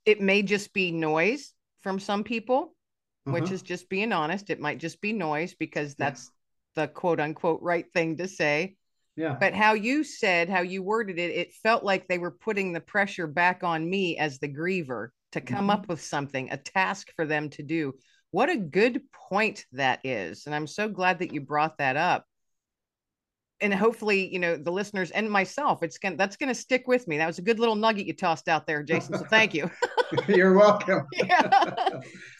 It 0.04 0.21
may 0.21 0.42
just 0.42 0.75
be 0.75 0.92
noise 0.92 1.54
from 1.81 1.99
some 1.99 2.25
people, 2.25 2.75
uh-huh. 3.26 3.33
which 3.33 3.50
is 3.50 3.62
just 3.62 3.88
being 3.88 4.12
honest. 4.12 4.50
It 4.50 4.61
might 4.61 4.78
just 4.78 5.00
be 5.00 5.14
noise 5.14 5.54
because 5.54 5.95
that's 5.95 6.31
yeah. 6.76 6.83
the 6.83 6.88
quote 6.88 7.21
unquote 7.21 7.62
right 7.62 7.87
thing 7.95 8.19
to 8.19 8.28
say. 8.28 8.76
Yeah. 9.16 9.37
But 9.38 9.54
how 9.54 9.75
you 9.75 10.04
said, 10.04 10.49
how 10.49 10.62
you 10.62 10.83
worded 10.83 11.19
it, 11.19 11.31
it 11.31 11.52
felt 11.62 11.85
like 11.85 12.07
they 12.07 12.19
were 12.19 12.31
putting 12.31 12.73
the 12.73 12.81
pressure 12.81 13.26
back 13.26 13.62
on 13.62 13.88
me 13.88 14.16
as 14.16 14.38
the 14.38 14.49
griever 14.49 15.09
to 15.33 15.40
come 15.40 15.69
mm-hmm. 15.69 15.71
up 15.71 15.88
with 15.88 16.02
something, 16.02 16.50
a 16.50 16.57
task 16.57 17.09
for 17.16 17.26
them 17.26 17.50
to 17.50 17.62
do. 17.62 17.95
What 18.33 18.51
a 18.51 18.57
good 18.57 19.03
point 19.12 19.67
that 19.73 20.01
is. 20.05 20.47
And 20.47 20.55
I'm 20.55 20.67
so 20.67 20.89
glad 20.89 21.21
that 21.21 21.33
you 21.33 21.41
brought 21.41 21.79
that 21.79 21.97
up. 21.97 22.27
And 23.61 23.73
hopefully, 23.73 24.33
you 24.33 24.41
know, 24.41 24.57
the 24.57 24.73
listeners 24.73 25.12
and 25.12 25.31
myself, 25.31 25.85
it's 25.85 25.99
going 25.99 26.15
to 26.15 26.19
that's 26.19 26.37
to 26.37 26.55
stick 26.55 26.89
with 26.89 27.07
me. 27.07 27.19
That 27.19 27.29
was 27.29 27.39
a 27.39 27.43
good 27.43 27.61
little 27.61 27.77
nugget 27.77 28.07
you 28.07 28.15
tossed 28.15 28.49
out 28.49 28.67
there, 28.67 28.83
Jason. 28.83 29.17
So 29.17 29.25
thank 29.25 29.55
you. 29.55 29.71
You're 30.29 30.57
welcome. 30.57 31.07
yeah. 31.12 31.69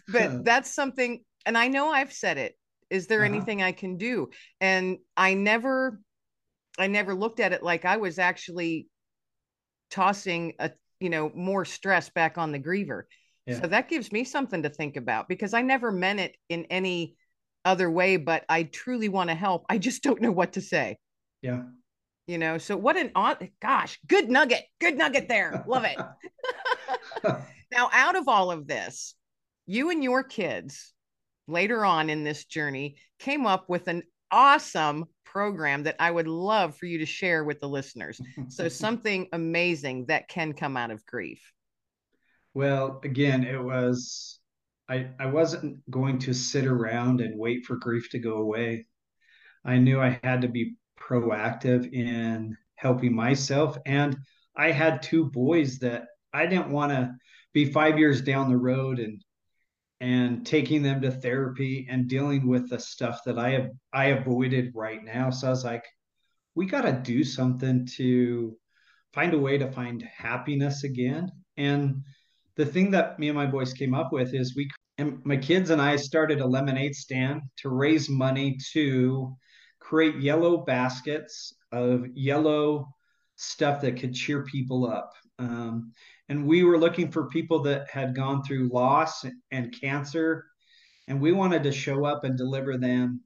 But 0.09 0.45
that's 0.45 0.75
something, 0.75 1.23
and 1.47 1.57
I 1.57 1.69
know 1.69 1.91
I've 1.91 2.13
said 2.13 2.39
it. 2.39 2.57
Is 2.91 3.07
there 3.07 3.25
uh-huh. 3.25 3.35
anything 3.35 3.63
I 3.63 3.73
can 3.73 3.97
do? 3.97 4.31
And 4.61 4.99
I 5.17 5.35
never, 5.35 6.01
I 6.79 6.87
never 6.87 7.15
looked 7.15 7.41
at 7.41 7.53
it 7.53 7.63
like 7.63 7.85
I 7.85 7.99
was 7.99 8.19
actually 8.19 8.89
tossing 9.91 10.55
a, 10.59 10.71
you 11.01 11.11
know, 11.11 11.31
more 11.35 11.65
stress 11.65 12.09
back 12.11 12.39
on 12.39 12.53
the 12.53 12.59
griever. 12.59 13.03
Yeah. 13.47 13.61
So 13.61 13.67
that 13.67 13.89
gives 13.89 14.13
me 14.13 14.25
something 14.25 14.63
to 14.63 14.69
think 14.69 14.97
about 14.97 15.29
because 15.29 15.53
I 15.53 15.63
never 15.63 15.91
meant 15.91 16.21
it 16.21 16.37
in 16.49 16.65
any 16.67 17.17
other 17.65 17.91
way, 17.91 18.17
but 18.17 18.45
I 18.49 18.65
truly 18.65 19.09
want 19.09 19.31
to 19.31 19.35
help. 19.35 19.65
I 19.69 19.79
just 19.79 20.03
don't 20.03 20.21
know 20.21 20.33
what 20.33 20.53
to 20.55 20.61
say. 20.61 20.99
Yeah. 21.43 21.63
You 22.27 22.39
know, 22.39 22.59
so 22.59 22.77
what 22.77 22.97
an 22.97 23.11
odd 23.15 23.51
gosh, 23.61 23.99
good 24.07 24.31
nugget, 24.31 24.63
good 24.81 24.97
nugget 24.97 25.29
there. 25.29 25.65
Love 25.69 25.85
it. 25.85 25.99
now, 27.73 27.91
out 27.93 28.17
of 28.17 28.29
all 28.29 28.53
of 28.53 28.69
this, 28.69 29.15
you 29.67 29.91
and 29.91 30.05
your 30.05 30.23
kids 30.23 30.93
later 31.49 31.85
on 31.85 32.11
in 32.11 32.23
this 32.23 32.45
journey 32.45 32.97
came 33.19 33.47
up 33.47 33.69
with 33.69 33.89
an 33.89 34.05
awesome 34.31 35.07
program 35.25 35.83
that 35.83 35.97
I 35.99 36.11
would 36.11 36.29
love 36.29 36.77
for 36.77 36.87
you 36.87 36.99
to 36.99 37.07
share 37.07 37.43
with 37.43 37.61
the 37.61 37.69
listeners. 37.69 38.21
So, 38.49 38.69
something 38.69 39.29
amazing 39.33 40.07
that 40.07 40.29
can 40.29 40.53
come 40.53 40.77
out 40.77 40.93
of 40.93 41.05
grief. 41.05 41.53
Well, 42.55 43.01
again, 43.05 43.45
it 43.45 43.63
was 43.63 44.41
I 44.89 45.11
I 45.19 45.27
wasn't 45.27 45.79
going 45.91 46.19
to 46.21 46.35
sit 46.35 46.67
around 46.67 47.21
and 47.21 47.39
wait 47.39 47.65
for 47.65 47.77
grief 47.77 48.11
to 48.11 48.19
go 48.19 48.37
away. 48.39 48.87
I 49.65 49.79
knew 49.79 50.01
I 50.01 50.21
had 50.23 50.43
to 50.43 50.49
be 50.49 50.77
proactive 50.99 51.93
in 51.93 52.57
helping 52.77 53.15
myself 53.15 53.79
and 53.87 54.17
I 54.57 54.71
had 54.73 55.03
two 55.03 55.31
boys 55.31 55.79
that 55.81 56.07
I 56.33 56.47
didn't 56.47 56.71
want 56.71 56.93
to 56.93 57.15
be 57.53 57.67
5 57.73 57.99
years 57.99 58.23
down 58.23 58.49
the 58.51 58.57
road 58.57 58.99
and 58.99 59.23
and 60.01 60.45
taking 60.45 60.83
them 60.83 61.01
to 61.03 61.11
therapy 61.11 61.87
and 61.89 62.09
dealing 62.09 62.47
with 62.49 62.69
the 62.69 62.79
stuff 62.79 63.21
that 63.25 63.39
I 63.39 63.51
have 63.51 63.71
I 63.93 64.07
avoided 64.07 64.73
right 64.75 65.03
now. 65.03 65.31
So 65.31 65.47
I 65.47 65.51
was 65.51 65.65
like, 65.65 65.85
we 66.55 66.67
got 66.67 66.83
to 66.83 66.93
do 66.93 67.25
something 67.25 67.87
to 67.97 68.57
find 69.13 69.35
a 69.35 69.39
way 69.39 69.59
to 69.59 69.71
find 69.71 70.03
happiness 70.03 70.85
again. 70.85 71.31
And 71.57 72.03
the 72.57 72.67
thing 72.67 72.91
that 72.91 73.19
me 73.19 73.29
and 73.29 73.37
my 73.37 73.47
boys 73.47 73.73
came 73.73 73.95
up 73.95 74.13
with 74.13 74.35
is 74.35 74.55
we 74.55 74.69
and 74.99 75.25
my 75.25 75.37
kids 75.37 75.71
and 75.71 75.81
I 75.81 75.97
started 75.97 76.41
a 76.41 76.47
lemonade 76.47 76.95
stand 76.95 77.43
to 77.59 77.71
raise 77.71 78.09
money 78.09 78.59
to 78.73 79.35
create 79.81 80.21
yellow 80.21 80.59
baskets 80.59 81.55
of 81.73 82.07
yellow 82.15 82.89
stuff 83.37 83.81
that 83.81 83.99
could 83.99 84.15
cheer 84.15 84.45
people 84.45 84.87
up. 84.87 85.13
Um, 85.39 85.93
and 86.29 86.47
we 86.47 86.63
were 86.63 86.79
looking 86.79 87.11
for 87.11 87.29
people 87.29 87.61
that 87.61 87.91
had 87.91 88.15
gone 88.15 88.43
through 88.43 88.71
loss 88.73 89.25
and 89.51 89.75
cancer, 89.81 90.45
and 91.09 91.21
we 91.21 91.33
wanted 91.33 91.63
to 91.65 91.73
show 91.73 92.05
up 92.05 92.25
and 92.25 92.37
deliver 92.37 92.77
them 92.79 93.23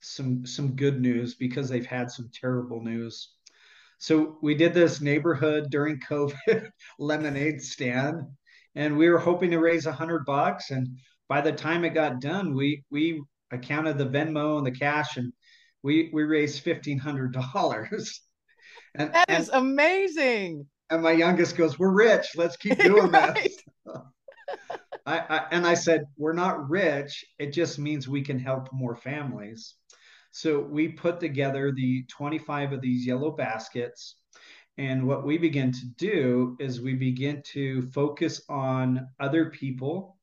some 0.00 0.46
some 0.46 0.74
good 0.76 1.00
news 1.00 1.34
because 1.34 1.68
they've 1.68 1.86
had 1.86 2.10
some 2.10 2.30
terrible 2.32 2.80
news. 2.82 3.34
So 3.98 4.38
we 4.40 4.54
did 4.54 4.72
this 4.72 5.02
neighborhood 5.02 5.70
during 5.70 6.00
COVID 6.00 6.70
lemonade 6.98 7.60
stand, 7.60 8.22
and 8.74 8.96
we 8.96 9.08
were 9.08 9.18
hoping 9.18 9.50
to 9.50 9.58
raise 9.58 9.86
a 9.86 9.92
hundred 9.92 10.24
bucks. 10.24 10.70
And 10.70 10.98
by 11.28 11.40
the 11.40 11.52
time 11.52 11.84
it 11.84 11.94
got 11.94 12.20
done, 12.20 12.54
we 12.54 12.84
we 12.90 13.22
accounted 13.50 13.98
the 13.98 14.06
Venmo 14.06 14.58
and 14.58 14.66
the 14.66 14.78
cash, 14.78 15.16
and 15.16 15.32
we 15.82 16.10
we 16.12 16.22
raised 16.22 16.62
fifteen 16.62 16.98
hundred 16.98 17.32
dollars. 17.32 18.20
And 18.96 19.14
that 19.14 19.30
is 19.30 19.48
and, 19.50 19.58
amazing. 19.58 20.66
And 20.90 21.00
my 21.00 21.12
youngest 21.12 21.56
goes, 21.56 21.78
"We're 21.78 21.92
rich. 21.92 22.26
Let's 22.34 22.56
keep 22.56 22.76
doing 22.82 23.12
right. 23.12 23.34
this." 23.34 23.56
I, 25.06 25.18
I, 25.18 25.46
and 25.52 25.64
I 25.64 25.74
said, 25.74 26.06
"We're 26.16 26.32
not 26.32 26.68
rich. 26.68 27.24
It 27.38 27.52
just 27.52 27.78
means 27.78 28.08
we 28.08 28.22
can 28.22 28.38
help 28.38 28.68
more 28.72 28.96
families." 28.96 29.76
So 30.32 30.60
we 30.60 30.88
put 30.88 31.20
together 31.20 31.72
the 31.72 32.04
25 32.08 32.72
of 32.72 32.80
these 32.80 33.06
yellow 33.06 33.30
baskets. 33.30 34.16
And 34.80 35.06
what 35.06 35.26
we 35.26 35.36
begin 35.36 35.72
to 35.72 35.86
do 35.98 36.56
is 36.58 36.80
we 36.80 36.94
begin 36.94 37.42
to 37.52 37.82
focus 37.90 38.40
on 38.48 39.08
other 39.20 39.50
people 39.50 40.16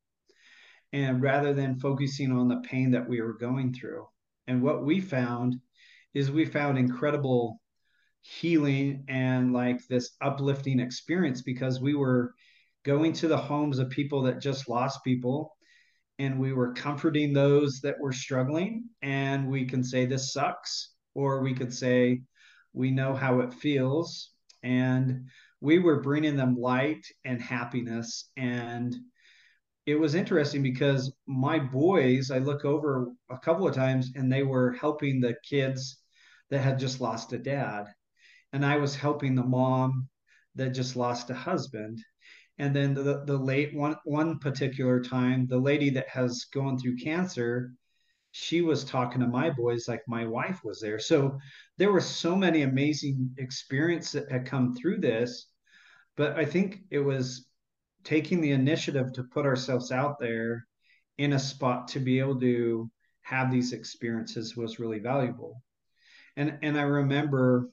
and 0.91 1.21
rather 1.21 1.53
than 1.53 1.79
focusing 1.79 2.31
on 2.31 2.47
the 2.47 2.63
pain 2.67 2.89
that 2.89 3.07
we 3.07 3.21
were 3.21 3.37
going 3.37 3.71
through. 3.71 4.07
And 4.47 4.63
what 4.63 4.83
we 4.83 4.99
found 4.99 5.57
is 6.15 6.31
we 6.31 6.43
found 6.45 6.79
incredible 6.79 7.61
healing 8.21 9.03
and 9.07 9.53
like 9.53 9.87
this 9.89 10.15
uplifting 10.21 10.79
experience 10.79 11.43
because 11.43 11.79
we 11.79 11.93
were 11.93 12.33
going 12.83 13.13
to 13.13 13.27
the 13.27 13.37
homes 13.37 13.77
of 13.77 13.91
people 13.91 14.23
that 14.23 14.41
just 14.41 14.67
lost 14.67 15.03
people 15.03 15.55
and 16.17 16.39
we 16.39 16.51
were 16.51 16.73
comforting 16.73 17.31
those 17.31 17.79
that 17.81 17.99
were 17.99 18.11
struggling 18.11 18.85
and 19.03 19.47
we 19.47 19.65
can 19.65 19.83
say 19.83 20.07
this 20.07 20.33
sucks 20.33 20.95
or 21.13 21.43
we 21.43 21.53
could 21.53 21.71
say 21.71 22.23
we 22.73 22.89
know 22.89 23.13
how 23.13 23.41
it 23.41 23.53
feels 23.53 24.31
and 24.67 25.29
we 25.61 25.79
were 25.79 26.01
bringing 26.01 26.35
them 26.35 26.55
light 26.55 27.07
and 27.23 27.41
happiness. 27.41 28.29
And 28.35 28.95
it 29.85 29.95
was 29.95 30.13
interesting 30.13 30.61
because 30.61 31.13
my 31.25 31.57
boys 31.57 32.29
i 32.29 32.39
look 32.39 32.65
over 32.65 33.07
a 33.31 33.39
couple 33.39 33.65
of 33.65 33.73
times 33.73 34.11
and 34.15 34.29
they 34.29 34.43
were 34.43 34.73
helping 34.73 35.21
the 35.21 35.35
kids 35.49 35.99
that 36.49 36.59
had 36.59 36.77
just 36.77 36.99
lost 36.99 37.31
a 37.33 37.37
dad. 37.37 37.85
And 38.51 38.65
i 38.65 38.77
was 38.77 38.95
helping 38.95 39.35
the 39.35 39.43
mom 39.43 40.09
that 40.55 40.71
just 40.71 40.95
lost 40.95 41.29
a 41.29 41.33
husband. 41.33 41.99
And 42.59 42.75
then 42.75 42.93
the, 42.93 43.23
the 43.25 43.37
late 43.37 43.73
one 43.73 43.95
one 44.03 44.39
particular 44.39 45.01
time 45.01 45.47
the 45.47 45.59
lady 45.59 45.89
that 45.91 46.09
has 46.09 46.45
gone 46.53 46.77
through 46.77 46.97
cancer 46.97 47.71
she 48.37 48.61
was 48.61 48.83
talking 48.83 49.21
to 49.21 49.27
my 49.27 49.49
boys 49.49 49.87
like 49.87 50.01
my 50.07 50.25
wife 50.25 50.61
was 50.63 50.79
there 50.79 50.99
so 50.99 51.37
there 51.77 51.91
were 51.91 52.01
so 52.01 52.35
many 52.35 52.61
amazing 52.61 53.29
experiences 53.37 54.11
that 54.13 54.31
had 54.31 54.45
come 54.45 54.75
through 54.75 54.97
this 54.97 55.47
but 56.15 56.37
i 56.37 56.45
think 56.45 56.79
it 56.91 56.99
was 56.99 57.47
taking 58.03 58.39
the 58.39 58.51
initiative 58.51 59.11
to 59.11 59.23
put 59.23 59.45
ourselves 59.45 59.91
out 59.91 60.19
there 60.19 60.65
in 61.17 61.33
a 61.33 61.39
spot 61.39 61.87
to 61.87 61.99
be 61.99 62.19
able 62.19 62.39
to 62.39 62.89
have 63.21 63.51
these 63.51 63.73
experiences 63.73 64.55
was 64.55 64.79
really 64.79 64.99
valuable 64.99 65.61
and 66.35 66.57
and 66.61 66.77
i 66.77 66.83
remember 66.83 67.69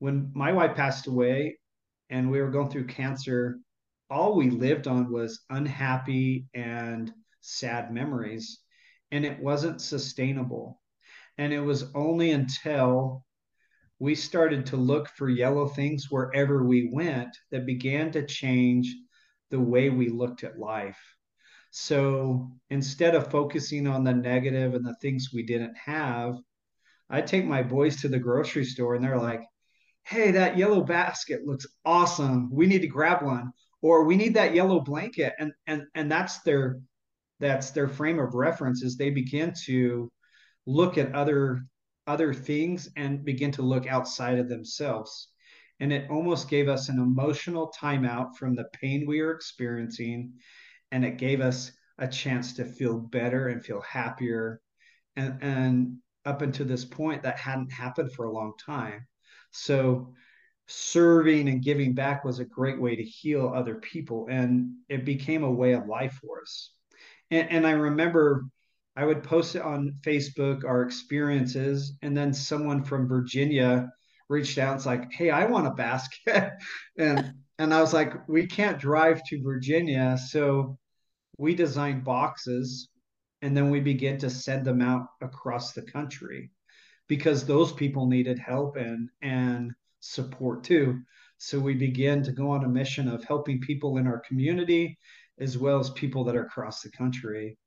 when 0.00 0.30
my 0.34 0.52
wife 0.52 0.74
passed 0.74 1.06
away 1.06 1.58
and 2.08 2.30
we 2.30 2.40
were 2.40 2.50
going 2.50 2.68
through 2.68 2.86
cancer, 2.86 3.58
all 4.10 4.34
we 4.34 4.50
lived 4.50 4.88
on 4.88 5.12
was 5.12 5.40
unhappy 5.50 6.46
and 6.54 7.12
sad 7.40 7.92
memories. 7.92 8.60
And 9.12 9.24
it 9.24 9.40
wasn't 9.40 9.80
sustainable. 9.80 10.80
And 11.38 11.52
it 11.52 11.60
was 11.60 11.90
only 11.94 12.30
until 12.32 13.24
we 13.98 14.14
started 14.14 14.66
to 14.66 14.76
look 14.76 15.08
for 15.08 15.28
yellow 15.28 15.66
things 15.66 16.10
wherever 16.10 16.64
we 16.64 16.90
went 16.92 17.36
that 17.50 17.66
began 17.66 18.10
to 18.12 18.26
change 18.26 18.94
the 19.50 19.60
way 19.60 19.90
we 19.90 20.08
looked 20.08 20.44
at 20.44 20.58
life. 20.58 20.98
So 21.70 22.50
instead 22.70 23.14
of 23.14 23.30
focusing 23.30 23.86
on 23.86 24.04
the 24.04 24.12
negative 24.12 24.74
and 24.74 24.84
the 24.84 24.96
things 25.00 25.30
we 25.32 25.42
didn't 25.44 25.76
have, 25.76 26.36
I 27.08 27.20
take 27.20 27.44
my 27.44 27.62
boys 27.62 28.00
to 28.00 28.08
the 28.08 28.18
grocery 28.18 28.64
store 28.64 28.94
and 28.94 29.04
they're 29.04 29.18
like, 29.18 29.42
hey, 30.04 30.32
that 30.32 30.56
yellow 30.56 30.82
basket 30.82 31.46
looks 31.46 31.66
awesome. 31.84 32.50
We 32.52 32.66
need 32.66 32.80
to 32.82 32.86
grab 32.88 33.22
one. 33.22 33.52
Or 33.82 34.04
we 34.04 34.16
need 34.16 34.34
that 34.34 34.54
yellow 34.54 34.80
blanket. 34.80 35.34
And 35.38 35.52
and 35.66 35.84
and 35.94 36.10
that's 36.10 36.40
their 36.42 36.80
that's 37.40 37.70
their 37.70 37.88
frame 37.88 38.18
of 38.18 38.34
reference 38.34 38.82
is 38.82 38.96
they 38.96 39.10
begin 39.10 39.52
to 39.64 40.10
look 40.66 40.98
at 40.98 41.14
other 41.14 41.64
other 42.06 42.34
things 42.34 42.88
and 42.96 43.24
begin 43.24 43.52
to 43.52 43.62
look 43.62 43.86
outside 43.86 44.38
of 44.38 44.48
themselves. 44.48 45.28
And 45.78 45.92
it 45.92 46.10
almost 46.10 46.48
gave 46.48 46.68
us 46.68 46.88
an 46.88 46.98
emotional 46.98 47.72
timeout 47.80 48.36
from 48.36 48.54
the 48.54 48.66
pain 48.72 49.06
we 49.06 49.20
are 49.20 49.32
experiencing. 49.32 50.34
And 50.92 51.04
it 51.04 51.18
gave 51.18 51.40
us 51.40 51.72
a 51.98 52.08
chance 52.08 52.54
to 52.54 52.64
feel 52.64 52.98
better 52.98 53.48
and 53.48 53.64
feel 53.64 53.80
happier. 53.80 54.60
And, 55.16 55.38
and 55.40 55.96
up 56.26 56.42
until 56.42 56.66
this 56.66 56.84
point, 56.84 57.22
that 57.22 57.38
hadn't 57.38 57.72
happened 57.72 58.12
for 58.12 58.26
a 58.26 58.32
long 58.32 58.54
time. 58.64 59.06
So 59.52 60.12
serving 60.66 61.48
and 61.48 61.62
giving 61.62 61.94
back 61.94 62.24
was 62.24 62.40
a 62.40 62.44
great 62.44 62.80
way 62.80 62.96
to 62.96 63.02
heal 63.02 63.52
other 63.54 63.76
people. 63.76 64.26
And 64.30 64.72
it 64.88 65.04
became 65.04 65.44
a 65.44 65.50
way 65.50 65.72
of 65.72 65.86
life 65.86 66.18
for 66.20 66.42
us. 66.42 66.72
And, 67.30 67.50
and 67.50 67.66
I 67.66 67.72
remember 67.72 68.44
I 68.96 69.04
would 69.04 69.22
post 69.22 69.54
it 69.56 69.62
on 69.62 69.94
Facebook, 70.02 70.64
our 70.64 70.82
experiences, 70.82 71.96
and 72.02 72.16
then 72.16 72.34
someone 72.34 72.82
from 72.82 73.08
Virginia 73.08 73.90
reached 74.28 74.58
out 74.58 74.72
and's 74.72 74.86
like, 74.86 75.12
Hey, 75.12 75.30
I 75.30 75.46
want 75.46 75.66
a 75.66 75.70
basket. 75.70 76.52
and 76.98 77.32
and 77.58 77.74
I 77.74 77.80
was 77.80 77.92
like, 77.92 78.26
we 78.26 78.46
can't 78.46 78.78
drive 78.78 79.22
to 79.24 79.42
Virginia. 79.42 80.16
So 80.16 80.78
we 81.36 81.54
designed 81.54 82.04
boxes 82.04 82.88
and 83.42 83.56
then 83.56 83.70
we 83.70 83.80
begin 83.80 84.18
to 84.18 84.30
send 84.30 84.64
them 84.64 84.80
out 84.80 85.06
across 85.20 85.72
the 85.72 85.82
country 85.82 86.50
because 87.06 87.44
those 87.44 87.72
people 87.72 88.06
needed 88.06 88.38
help 88.38 88.76
and 88.76 89.08
and 89.22 89.72
support 90.00 90.64
too. 90.64 91.00
So 91.38 91.58
we 91.58 91.74
began 91.74 92.22
to 92.24 92.32
go 92.32 92.50
on 92.50 92.64
a 92.64 92.68
mission 92.68 93.08
of 93.08 93.24
helping 93.24 93.60
people 93.60 93.96
in 93.96 94.06
our 94.06 94.20
community 94.20 94.98
as 95.40 95.58
well 95.58 95.78
as 95.78 95.90
people 95.90 96.24
that 96.24 96.36
are 96.36 96.44
across 96.44 96.82
the 96.82 96.90
country. 96.90 97.58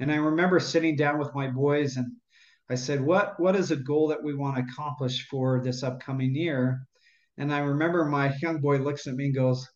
And 0.00 0.10
I 0.12 0.16
remember 0.16 0.60
sitting 0.60 0.96
down 0.96 1.18
with 1.18 1.34
my 1.34 1.48
boys 1.48 1.96
and 1.96 2.06
I 2.70 2.74
said, 2.76 3.00
"What 3.00 3.38
what 3.40 3.56
is 3.56 3.70
a 3.70 3.76
goal 3.76 4.08
that 4.08 4.22
we 4.22 4.34
want 4.34 4.56
to 4.56 4.62
accomplish 4.62 5.26
for 5.28 5.60
this 5.62 5.82
upcoming 5.82 6.34
year?" 6.34 6.86
And 7.36 7.52
I 7.52 7.60
remember 7.60 8.04
my 8.04 8.34
young 8.42 8.60
boy 8.60 8.78
looks 8.78 9.06
at 9.06 9.14
me 9.14 9.26
and 9.26 9.34
goes, 9.34 9.66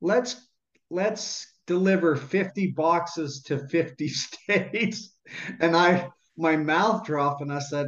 "Let's 0.00 0.48
let's 0.90 1.46
deliver 1.66 2.16
50 2.16 2.72
boxes 2.72 3.42
to 3.44 3.66
50 3.68 4.08
states." 4.08 5.16
And 5.60 5.76
I 5.76 6.10
my 6.36 6.56
mouth 6.56 7.04
dropped 7.04 7.42
and 7.42 7.52
I 7.52 7.58
said, 7.58 7.86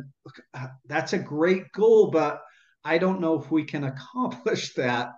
uh, 0.55 0.69
That's 0.87 1.13
a 1.13 1.19
great 1.19 1.73
goal, 1.73 2.11
but 2.11 2.41
I 2.85 2.99
don't 2.99 3.21
know 3.21 3.41
if 3.41 3.51
we 3.51 3.65
can 3.65 3.85
accomplish 3.85 4.75
that. 4.75 5.13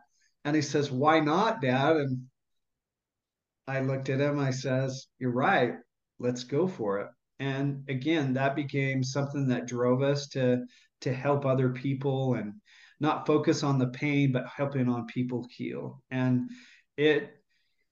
And 0.44 0.54
he 0.54 0.62
says, 0.62 0.90
Why 0.90 1.20
not, 1.20 1.60
Dad? 1.60 1.96
And 1.96 2.26
I 3.68 3.80
looked 3.80 4.08
at 4.08 4.20
him, 4.20 4.38
I 4.38 4.50
says, 4.50 5.06
You're 5.18 5.32
right. 5.32 5.74
Let's 6.18 6.44
go 6.44 6.66
for 6.68 7.00
it. 7.00 7.08
And 7.38 7.84
again, 7.88 8.32
that 8.34 8.56
became 8.56 9.02
something 9.02 9.48
that 9.48 9.66
drove 9.66 10.02
us 10.02 10.28
to 10.28 10.64
to 11.02 11.12
help 11.12 11.44
other 11.44 11.70
people 11.70 12.34
and 12.34 12.54
not 13.00 13.26
focus 13.26 13.62
on 13.62 13.78
the 13.78 13.88
pain, 13.88 14.32
but 14.32 14.46
helping 14.46 14.88
on 14.88 15.06
people 15.06 15.46
heal. 15.50 16.02
And 16.10 16.48
it 16.96 17.36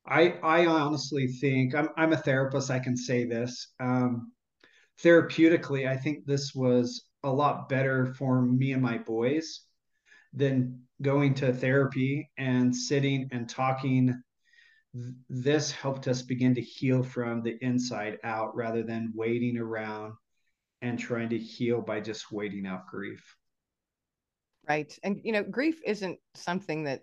I 0.06 0.38
I 0.42 0.66
honestly 0.66 1.26
think 1.26 1.74
I'm 1.74 1.88
I'm 1.96 2.12
a 2.12 2.16
therapist, 2.16 2.70
I 2.70 2.78
can 2.78 2.96
say 2.96 3.24
this. 3.24 3.72
Um, 3.80 4.32
therapeutically, 5.02 5.88
I 5.88 5.96
think 5.96 6.24
this 6.24 6.54
was 6.54 7.06
a 7.22 7.30
lot 7.30 7.68
better 7.68 8.14
for 8.14 8.42
me 8.42 8.72
and 8.72 8.82
my 8.82 8.98
boys 8.98 9.62
than 10.32 10.80
going 11.02 11.34
to 11.34 11.52
therapy 11.52 12.30
and 12.38 12.74
sitting 12.74 13.28
and 13.32 13.48
talking. 13.48 14.22
This 15.28 15.70
helped 15.72 16.06
us 16.08 16.22
begin 16.22 16.54
to 16.54 16.60
heal 16.60 17.02
from 17.02 17.42
the 17.42 17.58
inside 17.60 18.18
out 18.22 18.54
rather 18.54 18.82
than 18.82 19.12
waiting 19.14 19.58
around 19.58 20.14
and 20.82 20.98
trying 20.98 21.28
to 21.30 21.38
heal 21.38 21.80
by 21.80 22.00
just 22.00 22.30
waiting 22.30 22.66
out 22.66 22.86
grief. 22.86 23.36
Right. 24.68 24.96
And, 25.02 25.20
you 25.24 25.32
know, 25.32 25.42
grief 25.42 25.80
isn't 25.84 26.18
something 26.34 26.84
that 26.84 27.02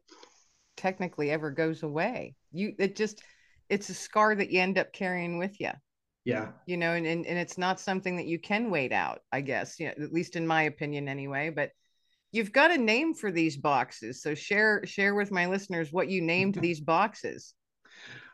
technically 0.78 1.32
ever 1.32 1.52
goes 1.52 1.84
away. 1.84 2.36
You, 2.52 2.74
it 2.80 2.96
just, 2.96 3.22
it's 3.70 3.90
a 3.90 3.94
scar 3.94 4.36
that 4.36 4.52
you 4.52 4.62
end 4.62 4.78
up 4.78 4.94
carrying 4.94 5.38
with 5.38 5.60
you 5.60 5.72
yeah 6.24 6.50
you 6.66 6.78
know 6.78 6.94
and, 6.94 7.08
and 7.08 7.26
and 7.26 7.40
it's 7.40 7.58
not 7.58 7.80
something 7.80 8.16
that 8.16 8.28
you 8.28 8.40
can 8.40 8.70
wait 8.70 8.92
out 8.92 9.22
i 9.32 9.42
guess 9.42 9.80
you 9.80 9.88
know, 9.88 9.94
at 10.04 10.14
least 10.14 10.36
in 10.36 10.46
my 10.46 10.64
opinion 10.64 11.08
anyway 11.08 11.50
but 11.50 11.72
you've 12.32 12.52
got 12.52 12.72
a 12.72 12.78
name 12.78 13.14
for 13.14 13.32
these 13.32 13.58
boxes 13.58 14.22
so 14.22 14.36
share 14.36 14.86
share 14.86 15.16
with 15.16 15.32
my 15.32 15.48
listeners 15.48 15.92
what 15.92 16.10
you 16.10 16.22
named 16.22 16.56
these 16.62 16.80
boxes 16.80 17.54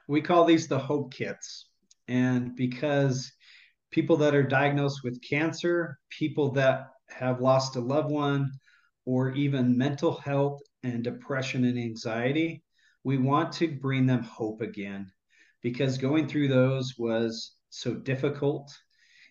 we 0.07 0.21
call 0.21 0.45
these 0.45 0.67
the 0.67 0.79
hope 0.79 1.13
kits. 1.13 1.65
And 2.07 2.55
because 2.55 3.31
people 3.91 4.17
that 4.17 4.35
are 4.35 4.43
diagnosed 4.43 5.01
with 5.03 5.21
cancer 5.21 5.99
people 6.09 6.51
that 6.51 6.87
have 7.09 7.41
lost 7.41 7.75
a 7.75 7.79
loved 7.79 8.11
one 8.11 8.51
or 9.05 9.31
even 9.31 9.77
mental 9.77 10.15
health 10.17 10.59
and 10.83 11.03
depression 11.03 11.63
and 11.63 11.77
anxiety 11.77 12.63
we 13.03 13.17
want 13.17 13.53
to 13.53 13.69
bring 13.69 14.05
them 14.05 14.21
hope 14.21 14.59
again. 14.59 15.09
Because 15.61 15.97
going 15.97 16.27
through 16.27 16.49
those 16.49 16.95
was 16.97 17.55
so 17.69 17.93
difficult 17.93 18.69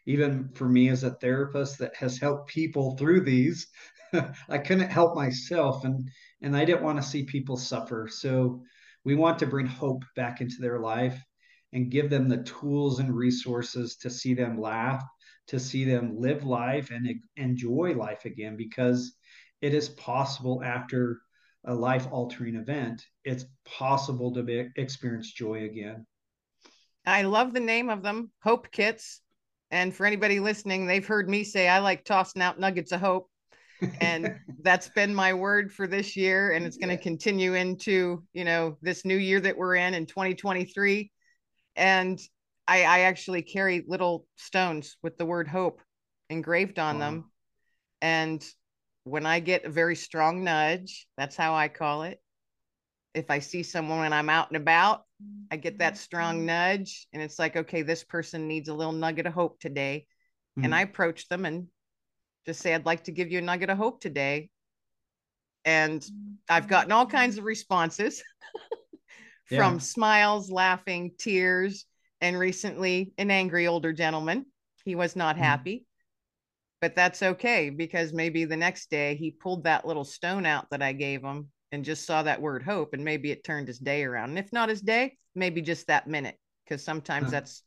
even 0.06 0.48
for 0.54 0.68
me 0.68 0.88
as 0.88 1.02
a 1.02 1.10
therapist 1.10 1.78
that 1.78 1.94
has 1.96 2.18
helped 2.18 2.48
people 2.48 2.96
through 2.96 3.20
these 3.20 3.66
i 4.48 4.56
couldn't 4.56 4.88
help 4.88 5.16
myself 5.16 5.84
and 5.84 6.08
and 6.42 6.56
i 6.56 6.64
didn't 6.64 6.82
want 6.82 6.96
to 6.96 7.06
see 7.06 7.24
people 7.24 7.56
suffer. 7.56 8.08
So 8.10 8.62
we 9.06 9.14
want 9.14 9.38
to 9.38 9.46
bring 9.46 9.66
hope 9.66 10.04
back 10.16 10.40
into 10.40 10.56
their 10.58 10.80
life 10.80 11.22
and 11.72 11.92
give 11.92 12.10
them 12.10 12.28
the 12.28 12.42
tools 12.42 12.98
and 12.98 13.14
resources 13.14 13.96
to 13.98 14.10
see 14.10 14.34
them 14.34 14.60
laugh 14.60 15.02
to 15.46 15.60
see 15.60 15.84
them 15.84 16.18
live 16.18 16.44
life 16.44 16.90
and 16.90 17.08
enjoy 17.36 17.94
life 17.94 18.24
again 18.24 18.56
because 18.56 19.14
it 19.62 19.72
is 19.72 19.90
possible 19.90 20.60
after 20.64 21.20
a 21.66 21.74
life 21.74 22.08
altering 22.10 22.56
event 22.56 23.06
it's 23.24 23.44
possible 23.64 24.34
to 24.34 24.42
be, 24.42 24.68
experience 24.76 25.32
joy 25.32 25.64
again. 25.64 26.04
I 27.06 27.22
love 27.22 27.54
the 27.54 27.60
name 27.60 27.90
of 27.90 28.02
them 28.02 28.32
hope 28.42 28.72
kits. 28.72 29.20
And 29.70 29.94
for 29.94 30.04
anybody 30.04 30.40
listening 30.40 30.86
they've 30.86 31.06
heard 31.06 31.28
me 31.28 31.44
say 31.44 31.68
i 31.68 31.78
like 31.78 32.04
tossing 32.04 32.42
out 32.42 32.58
nuggets 32.58 32.90
of 32.90 33.00
hope 33.00 33.30
and 34.00 34.36
that's 34.62 34.88
been 34.90 35.14
my 35.14 35.34
word 35.34 35.72
for 35.72 35.86
this 35.86 36.16
year 36.16 36.52
and 36.52 36.64
it's 36.64 36.76
going 36.76 36.96
to 36.96 37.02
continue 37.02 37.54
into 37.54 38.22
you 38.32 38.44
know 38.44 38.76
this 38.82 39.04
new 39.04 39.16
year 39.16 39.40
that 39.40 39.56
we're 39.56 39.76
in 39.76 39.94
in 39.94 40.06
2023 40.06 41.10
and 41.76 42.20
I, 42.68 42.82
I 42.82 42.98
actually 43.00 43.42
carry 43.42 43.84
little 43.86 44.26
stones 44.36 44.96
with 45.02 45.16
the 45.18 45.26
word 45.26 45.46
hope 45.46 45.80
engraved 46.30 46.78
on 46.78 46.98
wow. 46.98 47.00
them. 47.00 47.30
And 48.02 48.44
when 49.04 49.26
I 49.26 49.40
get 49.40 49.64
a 49.64 49.70
very 49.70 49.96
strong 49.96 50.42
nudge, 50.42 51.06
that's 51.16 51.36
how 51.36 51.54
I 51.54 51.68
call 51.68 52.02
it. 52.02 52.20
If 53.14 53.30
I 53.30 53.38
see 53.38 53.62
someone 53.62 54.00
when 54.00 54.12
I'm 54.12 54.28
out 54.28 54.48
and 54.50 54.56
about, 54.56 55.02
I 55.50 55.56
get 55.56 55.78
that 55.78 55.96
strong 55.96 56.38
mm-hmm. 56.38 56.46
nudge, 56.46 57.06
and 57.12 57.22
it's 57.22 57.38
like, 57.38 57.56
okay, 57.56 57.82
this 57.82 58.04
person 58.04 58.48
needs 58.48 58.68
a 58.68 58.74
little 58.74 58.92
nugget 58.92 59.26
of 59.26 59.32
hope 59.32 59.58
today. 59.58 60.06
Mm-hmm. 60.58 60.64
And 60.64 60.74
I 60.74 60.82
approach 60.82 61.28
them 61.28 61.46
and 61.46 61.68
just 62.46 62.60
say, 62.60 62.74
I'd 62.74 62.86
like 62.86 63.04
to 63.04 63.12
give 63.12 63.30
you 63.30 63.38
a 63.38 63.42
nugget 63.42 63.70
of 63.70 63.78
hope 63.78 64.00
today. 64.00 64.50
And 65.64 66.00
mm-hmm. 66.00 66.34
I've 66.48 66.64
mm-hmm. 66.64 66.70
gotten 66.70 66.92
all 66.92 67.06
mm-hmm. 67.06 67.16
kinds 67.16 67.38
of 67.38 67.44
responses 67.44 68.22
from 69.46 69.74
yeah. 69.74 69.78
smiles, 69.78 70.50
laughing, 70.50 71.12
tears 71.18 71.86
and 72.20 72.38
recently 72.38 73.12
an 73.18 73.30
angry 73.30 73.66
older 73.66 73.92
gentleman. 73.92 74.46
He 74.84 74.94
was 74.94 75.16
not 75.16 75.36
happy, 75.36 75.84
but 76.80 76.94
that's 76.94 77.22
okay 77.22 77.70
because 77.70 78.12
maybe 78.12 78.44
the 78.44 78.56
next 78.56 78.90
day 78.90 79.16
he 79.16 79.32
pulled 79.32 79.64
that 79.64 79.86
little 79.86 80.04
stone 80.04 80.46
out 80.46 80.70
that 80.70 80.82
I 80.82 80.92
gave 80.92 81.22
him 81.22 81.48
and 81.72 81.84
just 81.84 82.06
saw 82.06 82.22
that 82.22 82.40
word 82.40 82.62
hope 82.62 82.94
and 82.94 83.04
maybe 83.04 83.32
it 83.32 83.44
turned 83.44 83.68
his 83.68 83.78
day 83.78 84.04
around. 84.04 84.30
And 84.30 84.38
if 84.38 84.52
not 84.52 84.68
his 84.68 84.80
day, 84.80 85.16
maybe 85.34 85.60
just 85.60 85.88
that 85.88 86.06
minute 86.06 86.38
because 86.64 86.84
sometimes 86.84 87.30
that's 87.30 87.62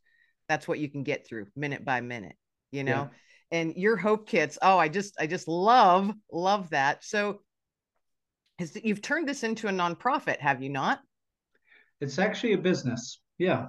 that's 0.48 0.68
what 0.68 0.80
you 0.80 0.90
can 0.90 1.04
get 1.04 1.28
through 1.28 1.48
minute 1.56 1.86
by 1.86 2.02
minute, 2.02 2.36
you 2.72 2.84
know. 2.84 3.10
Yeah. 3.12 3.18
And 3.52 3.76
your 3.76 3.98
hope 3.98 4.28
kits, 4.28 4.58
oh, 4.62 4.78
I 4.78 4.90
just 4.90 5.16
I 5.20 5.28
just 5.28 5.48
love 5.48 6.12
love 6.32 6.70
that. 6.70 7.04
So 7.04 7.42
has 8.60 8.78
you've 8.84 9.02
turned 9.02 9.28
this 9.28 9.44
into 9.44 9.68
a 9.68 9.72
nonprofit, 9.72 10.40
have 10.40 10.62
you 10.62 10.70
not? 10.70 11.00
It's 12.02 12.20
actually 12.20 12.54
a 12.54 12.58
business. 12.58 13.20
Yeah 13.38 13.68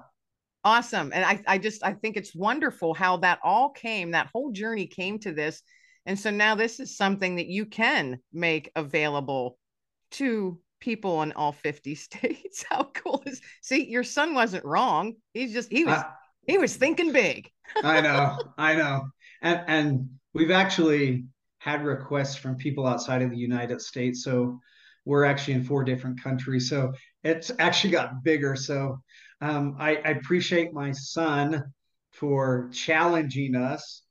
awesome 0.65 1.11
and 1.15 1.25
I, 1.25 1.41
I 1.47 1.59
just 1.59 1.83
i 1.85 1.93
think 1.93 2.17
it's 2.17 2.35
wonderful 2.35 2.93
how 2.93 3.19
that 3.19 3.39
all 3.43 3.71
came 3.71 4.11
that 4.11 4.29
whole 4.33 4.53
journey 4.53 4.87
came 4.87 5.19
to 5.21 5.33
this 5.33 5.63
and 6.07 6.19
so 6.19 6.31
now 6.31 6.55
this 6.55 6.81
is 6.81 6.97
something 6.97 7.37
that 7.37 7.47
you 7.47 7.67
can 7.67 8.19
make 8.33 8.71
available 8.77 9.59
to 10.13 10.61
people 10.81 11.23
in 11.23 11.33
all 11.33 11.53
50 11.53 11.95
states 11.95 12.65
how 12.69 12.85
cool 12.95 13.23
is 13.27 13.41
see 13.63 13.89
your 13.89 14.05
son 14.05 14.35
wasn't 14.35 14.65
wrong 14.65 15.15
he's 15.33 15.53
just 15.53 15.71
he 15.71 15.85
was 15.85 15.99
uh, 15.99 16.05
he 16.47 16.59
was 16.59 16.77
thinking 16.77 17.13
big 17.13 17.51
i 17.83 18.01
know 18.01 18.39
i 18.59 18.75
know 18.75 19.03
and 19.43 19.63
and 19.67 20.09
we've 20.35 20.51
actually 20.51 21.25
had 21.59 21.85
requests 21.85 22.37
from 22.37 22.57
people 22.57 22.87
outside 22.87 23.23
of 23.23 23.31
the 23.31 23.37
united 23.37 23.81
states. 23.81 24.25
So 24.25 24.61
we're 25.05 25.25
actually 25.25 25.55
in 25.55 25.65
four 25.65 25.85
different 25.85 26.23
countries. 26.23 26.69
So 26.69 26.93
it's 27.25 27.51
actually 27.59 27.91
got 27.91 28.23
bigger. 28.23 28.55
So 28.55 29.01
um, 29.41 29.77
I, 29.79 29.97
I 29.97 30.11
appreciate 30.11 30.73
my 30.73 30.93
son 30.93 31.65
for 32.13 32.69
challenging 32.73 33.55
us 33.57 34.03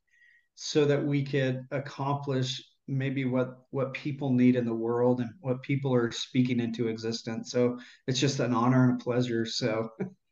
so 0.56 0.86
that 0.86 1.04
we 1.04 1.24
could 1.24 1.62
accomplish 1.72 2.62
maybe 2.88 3.24
what 3.24 3.60
what 3.70 3.94
people 3.94 4.34
need 4.34 4.56
in 4.56 4.66
the 4.66 4.74
world 4.74 5.22
and 5.22 5.30
what 5.42 5.62
people 5.62 5.94
are 5.94 6.12
speaking 6.12 6.60
into 6.60 6.88
existence. 6.88 7.52
So 7.52 7.78
it's 8.08 8.20
just 8.20 8.40
an 8.40 8.54
honor 8.54 8.90
and 8.90 9.00
a 9.00 9.04
pleasure. 9.04 9.46
So 9.46 9.90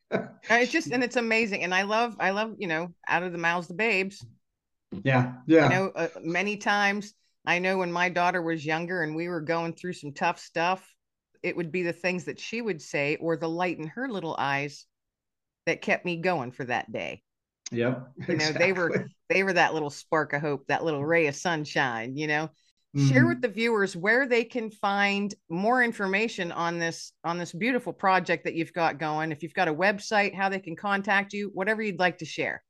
it's 0.49 0.71
just 0.71 0.91
and 0.91 1.03
it's 1.03 1.17
amazing. 1.17 1.63
And 1.63 1.73
i 1.73 1.83
love 1.83 2.15
i 2.19 2.31
love 2.31 2.55
you 2.57 2.67
know 2.67 2.93
out 3.07 3.23
of 3.23 3.31
the 3.31 3.37
mouths 3.37 3.67
the 3.67 3.75
babes 3.75 4.25
yeah 5.03 5.33
yeah 5.47 5.63
you 5.63 5.69
know 5.69 5.91
uh, 5.95 6.07
many 6.21 6.57
times 6.57 7.13
i 7.45 7.59
know 7.59 7.77
when 7.77 7.91
my 7.91 8.09
daughter 8.09 8.41
was 8.41 8.65
younger 8.65 9.03
and 9.03 9.15
we 9.15 9.27
were 9.27 9.41
going 9.41 9.73
through 9.73 9.93
some 9.93 10.13
tough 10.13 10.39
stuff 10.39 10.87
it 11.43 11.55
would 11.55 11.71
be 11.71 11.83
the 11.83 11.93
things 11.93 12.25
that 12.25 12.39
she 12.39 12.61
would 12.61 12.81
say 12.81 13.17
or 13.17 13.37
the 13.37 13.49
light 13.49 13.77
in 13.77 13.87
her 13.87 14.07
little 14.07 14.35
eyes 14.37 14.85
that 15.65 15.81
kept 15.81 16.05
me 16.05 16.17
going 16.17 16.51
for 16.51 16.65
that 16.65 16.91
day. 16.91 17.21
Yep. 17.71 18.07
You 18.27 18.27
know, 18.27 18.33
exactly. 18.33 18.65
they 18.65 18.73
were 18.73 19.09
they 19.29 19.43
were 19.43 19.53
that 19.53 19.73
little 19.73 19.89
spark 19.89 20.33
of 20.33 20.41
hope, 20.41 20.67
that 20.67 20.83
little 20.83 21.05
ray 21.05 21.27
of 21.27 21.35
sunshine, 21.35 22.15
you 22.15 22.27
know. 22.27 22.49
Mm-hmm. 22.95 23.09
Share 23.09 23.27
with 23.27 23.41
the 23.41 23.49
viewers 23.49 23.95
where 23.95 24.27
they 24.27 24.45
can 24.45 24.71
find 24.71 25.33
more 25.49 25.83
information 25.83 26.51
on 26.53 26.79
this 26.79 27.11
on 27.23 27.37
this 27.37 27.51
beautiful 27.51 27.93
project 27.93 28.45
that 28.45 28.55
you've 28.55 28.73
got 28.73 28.97
going. 28.97 29.31
If 29.31 29.43
you've 29.43 29.53
got 29.53 29.67
a 29.67 29.73
website, 29.73 30.33
how 30.33 30.49
they 30.49 30.59
can 30.59 30.75
contact 30.75 31.33
you, 31.33 31.51
whatever 31.53 31.81
you'd 31.81 31.99
like 31.99 32.19
to 32.19 32.25
share. 32.25 32.63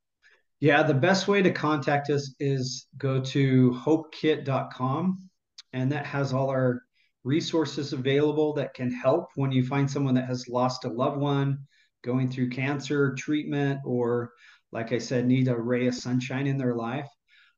Yeah, 0.60 0.82
the 0.82 0.94
best 0.94 1.28
way 1.28 1.40
to 1.42 1.52
contact 1.52 2.10
us 2.10 2.34
is 2.40 2.86
go 2.96 3.20
to 3.20 3.70
hopekit.com 3.70 5.28
and 5.72 5.92
that 5.92 6.06
has 6.06 6.32
all 6.32 6.50
our 6.50 6.82
resources 7.22 7.92
available 7.92 8.54
that 8.54 8.74
can 8.74 8.90
help 8.90 9.28
when 9.36 9.52
you 9.52 9.64
find 9.64 9.88
someone 9.88 10.14
that 10.14 10.26
has 10.26 10.48
lost 10.48 10.84
a 10.84 10.88
loved 10.88 11.18
one, 11.18 11.58
going 12.02 12.28
through 12.28 12.50
cancer 12.50 13.14
treatment, 13.14 13.80
or 13.84 14.32
like 14.72 14.92
I 14.92 14.98
said, 14.98 15.26
need 15.26 15.48
a 15.48 15.56
ray 15.56 15.86
of 15.86 15.94
sunshine 15.94 16.46
in 16.46 16.58
their 16.58 16.74
life. 16.74 17.08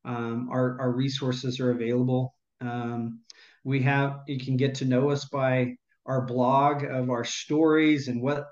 Um, 0.04 0.48
our, 0.50 0.78
our 0.80 0.92
resources 0.92 1.60
are 1.60 1.70
available. 1.70 2.34
Um, 2.60 3.20
we 3.64 3.80
have, 3.82 4.20
you 4.26 4.38
can 4.38 4.56
get 4.56 4.74
to 4.76 4.84
know 4.84 5.10
us 5.10 5.26
by 5.26 5.76
our 6.06 6.26
blog 6.26 6.84
of 6.84 7.10
our 7.10 7.24
stories 7.24 8.08
and 8.08 8.22
what 8.22 8.46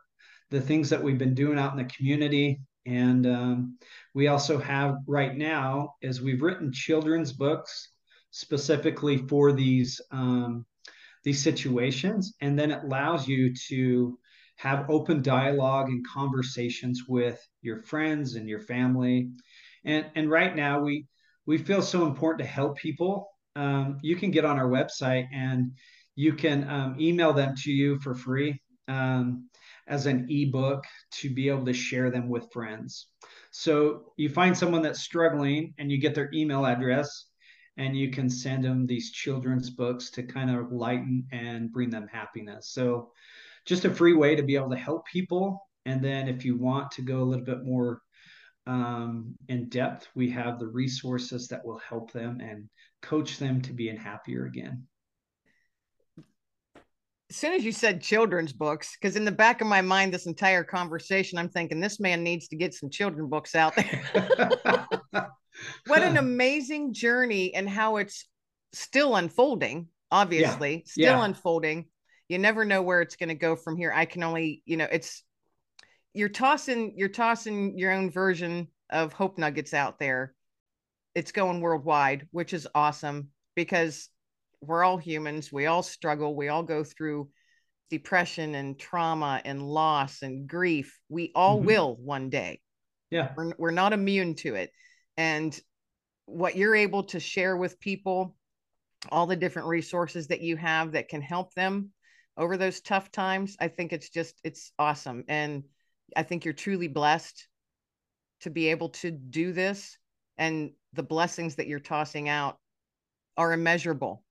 the 0.51 0.61
things 0.61 0.91
that 0.91 1.03
we've 1.03 1.19
been 1.19 1.35
doing 1.35 1.59
out 1.59 1.73
in 1.73 1.79
the 1.79 1.93
community. 1.93 2.61
And 2.89 3.27
um, 3.27 3.79
we 4.15 4.29
also 4.29 4.59
have 4.59 4.97
right 5.07 5.37
now, 5.37 5.95
as 6.03 6.23
we've 6.23 6.41
written 6.41 6.73
children's 6.73 7.33
books 7.33 7.91
specifically 8.31 9.19
for 9.19 9.53
these 9.53 10.01
um, 10.11 10.65
these 11.23 11.43
situations, 11.43 12.35
and 12.41 12.59
then 12.59 12.71
it 12.71 12.85
allows 12.85 13.29
you 13.29 13.53
to 13.69 14.19
have 14.57 14.89
open 14.89 15.21
dialogue 15.21 15.89
and 15.89 16.07
conversations 16.07 17.03
with 17.07 17.47
your 17.61 17.83
friends 17.83 18.37
and 18.37 18.49
your 18.49 18.61
family. 18.61 19.31
And 19.85 20.07
and 20.15 20.31
right 20.31 20.57
now 20.57 20.81
we 20.81 21.07
we 21.45 21.59
feel 21.59 21.83
so 21.83 22.07
important 22.07 22.41
to 22.41 22.55
help 22.55 22.79
people. 22.79 23.29
Um, 23.55 23.99
you 24.03 24.17
can 24.17 24.31
get 24.31 24.47
on 24.47 24.59
our 24.59 24.69
website 24.69 25.27
and 25.33 25.73
you 26.15 26.33
can 26.33 26.69
um, 26.71 26.97
email 26.99 27.35
them 27.35 27.55
to 27.65 27.71
you 27.71 27.99
for 28.01 28.15
free 28.15 28.61
um, 28.89 29.49
as 29.89 30.07
an 30.07 30.27
ebook 30.29 30.85
to 31.13 31.33
be 31.33 31.49
able 31.49 31.65
to 31.65 31.73
share 31.73 32.11
them 32.11 32.29
with 32.29 32.53
friends. 32.53 33.09
So 33.51 34.13
you 34.17 34.29
find 34.29 34.57
someone 34.57 34.83
that's 34.83 35.01
struggling 35.01 35.75
and 35.79 35.91
you 35.91 35.99
get 35.99 36.15
their 36.15 36.31
email 36.33 36.67
address 36.67 37.29
and 37.79 37.97
you 37.97 38.11
can 38.11 38.29
send 38.29 38.65
them 38.65 38.87
these 38.87 39.13
children's 39.13 39.71
books 39.71 40.11
to 40.11 40.23
kind 40.23 40.51
of 40.51 40.73
lighten 40.73 41.27
and 41.33 41.73
bring 41.73 41.91
them 41.91 42.09
happiness. 42.09 42.71
So, 42.71 43.13
just 43.65 43.85
a 43.85 43.95
free 43.95 44.15
way 44.15 44.35
to 44.35 44.43
be 44.43 44.57
able 44.57 44.71
to 44.71 44.77
help 44.77 45.07
people. 45.07 45.69
And 45.87 46.05
then, 46.05 46.29
if 46.29 46.45
you 46.45 46.57
want 46.57 46.91
to 46.93 47.03
go 47.03 47.23
a 47.23 47.25
little 47.25 47.45
bit 47.45 47.65
more 47.65 48.03
um, 48.67 49.35
in 49.49 49.69
depth, 49.69 50.09
we 50.17 50.29
have 50.31 50.59
the 50.59 50.67
resources 50.67 51.47
that 51.49 51.65
will 51.65 51.79
help 51.79 52.13
them 52.13 52.41
and 52.41 52.69
coach 53.01 53.39
them 53.39 53.63
to 53.63 53.73
being 53.73 53.97
happier 53.97 54.47
again. 54.47 54.88
As 57.31 57.37
soon 57.37 57.53
as 57.53 57.65
you 57.65 57.73
said 57.73 58.01
children's 58.01 58.55
books, 58.55 58.97
because 58.99 59.17
in 59.17 59.25
the 59.25 59.33
back 59.33 59.61
of 59.61 59.67
my 59.67 59.83
mind, 59.83 60.15
this 60.15 60.27
entire 60.27 60.65
conversation, 60.65 61.39
I'm 61.39 61.51
thinking 61.51 61.79
this 61.79 62.01
man 62.01 62.23
needs 62.23 62.49
to 62.49 62.57
get 62.57 62.73
some 62.73 62.89
children's 62.89 63.29
books 63.29 63.55
out 63.55 63.77
there. 63.77 64.03
what 65.87 66.03
an 66.03 66.17
amazing 66.19 66.93
journey 66.95 67.55
and 67.55 67.69
how 67.69 67.97
it's 67.97 68.27
still 68.73 69.17
unfolding 69.17 69.89
obviously 70.11 70.77
yeah. 70.77 70.83
still 70.85 71.19
yeah. 71.19 71.25
unfolding 71.25 71.87
you 72.29 72.39
never 72.39 72.65
know 72.65 72.83
where 72.83 73.01
it's 73.01 73.17
going 73.17 73.29
to 73.29 73.35
go 73.35 73.57
from 73.57 73.77
here 73.77 73.93
i 73.95 74.05
can 74.05 74.23
only 74.23 74.63
you 74.65 74.77
know 74.77 74.87
it's 74.91 75.23
you're 76.15 76.29
tossing 76.29 76.95
you're 76.97 77.09
tossing 77.09 77.79
your 77.79 77.93
own 77.93 78.11
version 78.11 78.69
of 78.91 79.13
hope 79.13 79.39
nuggets 79.39 79.75
out 79.75 79.99
there 79.99 80.35
it's 81.15 81.33
going 81.33 81.61
worldwide 81.61 82.27
which 82.31 82.53
is 82.53 82.69
awesome 82.75 83.29
because 83.55 84.09
we're 84.61 84.85
all 84.85 84.99
humans 84.99 85.53
we 85.53 85.67
all 85.67 85.83
struggle 85.83 86.35
we 86.35 86.49
all 86.49 86.63
go 86.63 86.83
through 86.83 87.29
depression 87.91 88.55
and 88.55 88.79
trauma 88.79 89.41
and 89.45 89.63
loss 89.63 90.23
and 90.23 90.49
grief. 90.49 90.99
We 91.09 91.33
all 91.35 91.59
mm-hmm. 91.59 91.67
will 91.67 91.97
one 91.97 92.31
day. 92.31 92.61
Yeah. 93.11 93.33
We're, 93.37 93.53
we're 93.59 93.71
not 93.71 93.93
immune 93.93 94.35
to 94.37 94.55
it. 94.55 94.71
And 95.17 95.59
what 96.27 96.57
you're 96.57 96.77
able 96.77 97.05
to 97.05 97.21
share 97.21 97.57
with 97.57 97.81
people 97.81 98.37
all 99.11 99.27
the 99.27 99.37
different 99.37 99.69
resources 99.69 100.29
that 100.29 100.43
you 100.43 100.57
have 100.57 100.93
that 100.93 101.09
can 101.09 101.23
help 101.23 101.55
them 101.55 101.91
over 102.37 102.57
those 102.57 102.81
tough 102.81 103.13
times 103.13 103.57
i 103.61 103.69
think 103.69 103.93
it's 103.93 104.11
just 104.11 104.35
it's 104.45 104.73
awesome. 104.79 105.25
And 105.29 105.65
i 106.17 106.23
think 106.23 106.45
you're 106.45 106.55
truly 106.55 106.89
blessed 106.89 107.47
to 108.41 108.51
be 108.51 108.69
able 108.69 108.91
to 108.91 109.11
do 109.11 109.53
this. 109.53 109.97
And 110.37 110.73
the 110.93 111.03
blessings 111.03 111.57
that 111.57 111.67
you're 111.67 111.81
tossing 111.81 112.29
out 112.29 112.59
are 113.37 113.53
immeasurable 113.53 114.23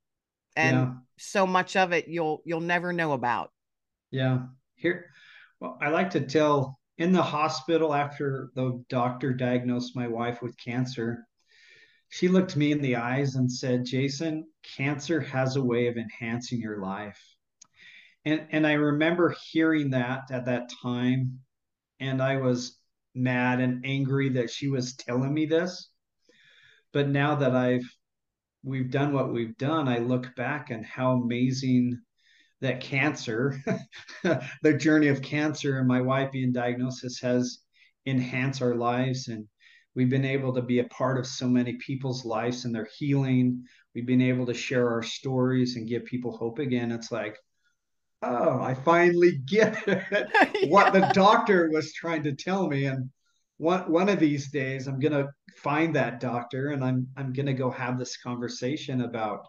and 0.58 0.76
Yeah. 0.76 0.94
so 1.18 1.48
much 1.48 1.76
of 1.78 1.94
it 1.94 2.08
you'll 2.08 2.42
you'll 2.46 2.60
never 2.62 2.94
know 2.94 3.14
about 3.14 3.52
Yeah. 4.12 4.48
Here, 4.76 5.12
well, 5.60 5.78
I 5.82 5.90
like 5.90 6.12
to 6.12 6.22
tell 6.22 6.80
in 6.98 7.12
the 7.14 7.24
hospital 7.24 7.94
after 7.94 8.52
the 8.56 8.84
doctor 8.90 9.34
diagnosed 9.34 9.96
my 9.96 10.08
wife 10.08 10.42
with 10.42 10.58
cancer, 10.58 11.28
she 12.10 12.28
looked 12.28 12.56
me 12.56 12.72
in 12.72 12.82
the 12.82 12.96
eyes 12.96 13.36
and 13.36 13.52
said, 13.52 13.86
Jason, 13.86 14.48
cancer 14.76 15.20
has 15.22 15.56
a 15.56 15.64
way 15.64 15.88
of 15.88 15.98
enhancing 15.98 16.60
your 16.62 16.80
life. 16.82 17.20
And 18.26 18.48
and 18.52 18.68
I 18.68 18.74
remember 18.74 19.36
hearing 19.52 19.92
that 19.92 20.32
at 20.32 20.46
that 20.46 20.70
time, 20.82 21.40
and 22.00 22.22
I 22.22 22.38
was 22.38 22.78
mad 23.16 23.60
and 23.60 23.86
angry 23.86 24.30
that 24.30 24.50
she 24.52 24.68
was 24.70 24.96
telling 24.96 25.34
me 25.34 25.46
this. 25.46 25.90
But 26.94 27.10
now 27.10 27.36
that 27.36 27.56
I've 27.56 27.90
we've 28.68 28.92
done 28.92 29.14
what 29.14 29.32
we've 29.32 29.58
done, 29.58 29.88
I 29.88 30.00
look 30.00 30.36
back 30.36 30.70
and 30.70 30.86
how 30.86 31.14
amazing 31.14 32.00
that 32.60 32.82
cancer, 32.82 33.62
the 34.24 34.74
journey 34.74 35.08
of 35.08 35.22
cancer 35.22 35.80
and 35.80 35.88
my 35.88 36.02
wife 36.02 36.32
being 36.32 36.52
diagnosed 36.52 37.22
has 37.22 37.60
enhanced 38.06 38.62
our 38.62 38.76
lives. 38.76 39.30
And 39.30 39.46
we've 39.96 40.10
been 40.10 40.26
able 40.26 40.54
to 40.54 40.62
be 40.62 40.80
a 40.80 40.86
part 40.86 41.18
of 41.18 41.26
so 41.26 41.48
many 41.48 41.74
people's 41.74 42.26
lives 42.26 42.66
and 42.66 42.76
their 42.76 42.90
healing. 42.98 43.64
We've 43.96 44.06
been 44.06 44.22
able 44.22 44.46
to 44.48 44.54
share 44.54 44.90
our 44.92 45.04
stories 45.04 45.76
and 45.76 45.88
give 45.88 46.06
people 46.06 46.36
hope 46.36 46.60
again. 46.60 46.92
It's 46.92 47.12
like, 47.12 47.38
oh, 48.22 48.62
I 48.62 48.74
finally 48.74 49.40
get 49.46 49.78
it. 49.88 50.70
what 50.70 50.92
the 50.92 51.10
doctor 51.14 51.70
was 51.72 51.94
trying 51.94 52.24
to 52.24 52.34
tell 52.34 52.68
me. 52.68 52.86
And 52.86 53.10
one 53.58 53.92
one 53.92 54.10
of 54.10 54.20
these 54.20 54.52
days 54.52 54.88
I'm 54.88 55.00
gonna 55.00 55.28
find 55.56 55.96
that 55.96 56.20
doctor 56.20 56.70
and 56.70 56.84
I'm 56.84 57.08
I'm 57.18 57.34
gonna 57.34 57.54
go 57.54 57.70
have 57.72 57.98
this 57.98 58.18
conversation 58.18 59.02
about 59.02 59.48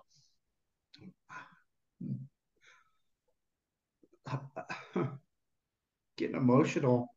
getting 6.16 6.36
emotional 6.36 7.08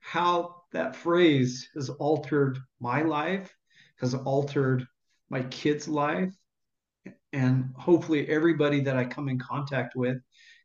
how 0.00 0.62
that 0.72 0.94
phrase 0.94 1.68
has 1.74 1.88
altered 1.88 2.58
my 2.80 3.02
life 3.02 3.54
has 3.98 4.14
altered 4.14 4.86
my 5.30 5.42
kids 5.44 5.88
life 5.88 6.34
and 7.32 7.70
hopefully 7.76 8.28
everybody 8.28 8.80
that 8.80 8.96
i 8.96 9.04
come 9.04 9.28
in 9.28 9.38
contact 9.38 9.96
with 9.96 10.18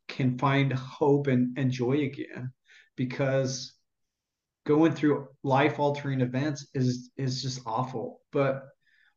can 0.07 0.37
find 0.37 0.73
hope 0.73 1.27
and, 1.27 1.57
and 1.57 1.71
joy 1.71 1.99
again 2.03 2.51
because 2.95 3.78
going 4.65 4.93
through 4.93 5.27
life 5.43 5.79
altering 5.79 6.21
events 6.21 6.67
is 6.73 7.11
is 7.17 7.41
just 7.41 7.61
awful. 7.65 8.21
But 8.31 8.63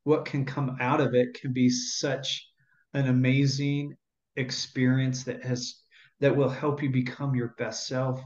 what 0.05 0.25
can 0.25 0.45
come 0.45 0.77
out 0.81 1.01
of 1.01 1.15
it 1.15 1.35
can 1.41 1.53
be 1.53 1.69
such 1.71 2.49
an 2.95 3.09
amazing 3.09 3.97
experience 4.37 5.25
that 5.25 5.45
has 5.45 5.83
that 6.21 6.37
will 6.37 6.49
help 6.49 6.83
you 6.83 6.91
become 6.91 7.35
your 7.35 7.55
best 7.59 7.87
self 7.87 8.21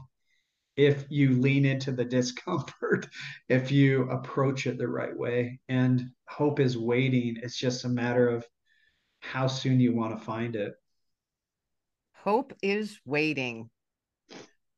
if 0.75 1.05
you 1.09 1.39
lean 1.41 1.65
into 1.65 1.91
the 1.91 2.05
discomfort 2.17 3.07
if 3.49 3.71
you 3.71 4.09
approach 4.09 4.67
it 4.67 4.77
the 4.77 4.87
right 4.87 5.15
way. 5.15 5.59
And 5.67 6.11
hope 6.27 6.59
is 6.59 6.77
waiting. 6.77 7.37
It's 7.41 7.57
just 7.57 7.85
a 7.85 7.89
matter 7.89 8.29
of 8.29 8.45
how 9.19 9.47
soon 9.47 9.79
you 9.79 9.95
want 9.95 10.17
to 10.17 10.23
find 10.23 10.55
it. 10.55 10.73
Hope 12.13 12.53
is 12.61 12.99
waiting 13.05 13.69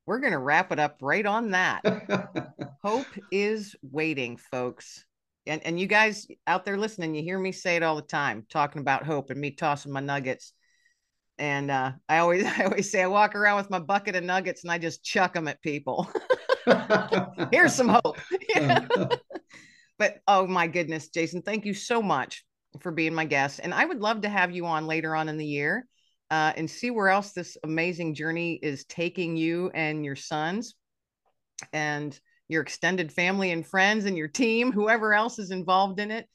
we're 0.10 0.20
going 0.20 0.34
to 0.34 0.40
wrap 0.40 0.72
it 0.72 0.80
up 0.80 0.98
right 1.02 1.24
on 1.24 1.52
that. 1.52 1.84
Hope 2.84 3.06
is 3.32 3.76
waiting 3.84 4.38
folks. 4.38 5.06
And 5.46 5.64
and 5.64 5.80
you 5.80 5.86
guys 5.86 6.26
out 6.48 6.66
there 6.66 6.78
listening 6.78 7.14
you 7.14 7.22
hear 7.22 7.38
me 7.38 7.52
say 7.52 7.76
it 7.76 7.84
all 7.84 7.96
the 7.96 8.02
time 8.02 8.48
talking 8.50 8.82
about 8.82 9.06
hope 9.06 9.30
and 9.30 9.40
me 9.40 9.52
tossing 9.52 9.92
my 9.92 10.00
nuggets. 10.00 10.54
And 11.38 11.70
uh, 11.70 11.92
I 12.08 12.18
always 12.18 12.44
I 12.60 12.64
always 12.66 12.92
say 12.92 13.04
I 13.04 13.08
walk 13.08 13.36
around 13.36 13.58
with 13.58 13.70
my 13.70 13.78
bucket 13.78 14.16
of 14.16 14.24
nuggets 14.24 14.64
and 14.64 14.72
I 14.72 14.80
just 14.80 15.04
chuck 15.04 15.36
them 15.36 15.48
at 15.48 15.62
people. 15.62 16.12
Here's 17.52 17.76
some 17.76 17.90
hope. 17.90 18.18
but 20.00 20.22
oh 20.28 20.48
my 20.48 20.66
goodness, 20.66 21.10
Jason, 21.10 21.44
thank 21.44 21.66
you 21.66 21.76
so 21.76 22.02
much 22.02 22.44
for 22.80 22.92
being 22.92 23.14
my 23.14 23.26
guest, 23.26 23.60
and 23.64 23.76
I 23.76 23.86
would 23.86 24.00
love 24.00 24.22
to 24.22 24.30
have 24.30 24.52
you 24.52 24.66
on 24.66 24.88
later 24.88 25.16
on 25.16 25.30
in 25.30 25.38
the 25.38 25.46
year 25.46 25.88
uh, 26.32 26.54
and 26.56 26.70
see 26.70 26.92
where 26.92 27.10
else 27.10 27.32
this 27.32 27.58
amazing 27.64 28.14
journey 28.14 28.60
is 28.62 28.86
taking 28.86 29.36
you 29.36 29.72
and 29.74 30.06
your 30.06 30.16
sons 30.16 30.76
and 31.74 32.18
your 32.48 32.62
extended 32.62 33.12
family 33.12 33.52
and 33.52 33.66
friends 33.66 34.06
and 34.06 34.18
your 34.18 34.28
team, 34.28 34.72
whoever 34.72 35.14
else 35.14 35.40
is 35.40 35.52
involved 35.52 36.00
in 36.00 36.12
it. 36.12 36.28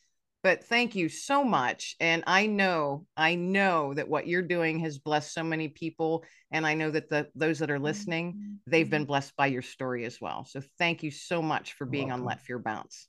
But 0.42 0.64
thank 0.64 0.94
you 0.94 1.08
so 1.08 1.42
much. 1.42 1.96
And 2.00 2.22
i 2.26 2.46
know 2.46 3.06
i 3.16 3.34
know 3.34 3.94
that 3.94 4.08
what 4.08 4.26
you're 4.26 4.42
doing 4.42 4.80
has 4.80 4.98
blessed 4.98 5.32
so 5.32 5.42
many 5.42 5.68
people. 5.68 6.24
And 6.50 6.66
i 6.66 6.74
know 6.74 6.90
that 6.90 7.08
the 7.08 7.28
those 7.34 7.58
that 7.60 7.70
are 7.70 7.78
listening 7.78 8.60
they've 8.66 8.88
been 8.88 9.04
blessed 9.04 9.34
by 9.36 9.46
your 9.46 9.62
story 9.62 10.04
as 10.04 10.20
well. 10.20 10.44
So 10.44 10.60
thank 10.78 11.02
you 11.02 11.10
so 11.10 11.42
much 11.42 11.74
for 11.74 11.86
being 11.86 12.12
on 12.12 12.24
let 12.24 12.40
fear 12.40 12.58
bounce. 12.58 13.08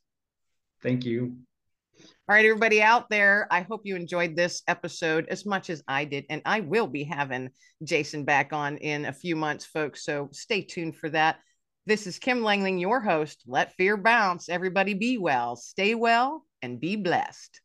Thank 0.82 1.06
you 1.06 1.38
all 2.00 2.36
right 2.36 2.46
everybody 2.46 2.82
out 2.82 3.10
there 3.10 3.48
i 3.52 3.62
hope 3.62 3.82
you 3.84 3.96
enjoyed 3.96 4.36
this 4.36 4.62
episode 4.68 5.28
as 5.30 5.46
much 5.46 5.70
as 5.70 5.84
i 5.88 6.06
did 6.06 6.26
and 6.30 6.42
i 6.46 6.60
will 6.60 6.88
be 6.88 7.04
having 7.04 7.50
jason 7.84 8.24
back 8.26 8.54
on 8.54 8.78
in 8.78 9.06
a 9.06 9.14
few 9.14 9.36
months 9.36 9.66
folks 9.66 10.04
so 10.04 10.30
stay 10.32 10.62
tuned 10.62 10.96
for 10.96 11.10
that. 11.10 11.40
This 11.88 12.08
is 12.08 12.20
kim 12.20 12.42
langling 12.42 12.80
your 12.80 13.00
host. 13.00 13.44
Let 13.46 13.74
fear 13.76 13.98
bounce. 13.98 14.50
Everybody 14.50 14.94
be 14.94 15.18
well 15.18 15.56
stay 15.56 15.96
well 15.96 16.46
and 16.62 16.80
be 16.80 16.96
blessed. 16.96 17.62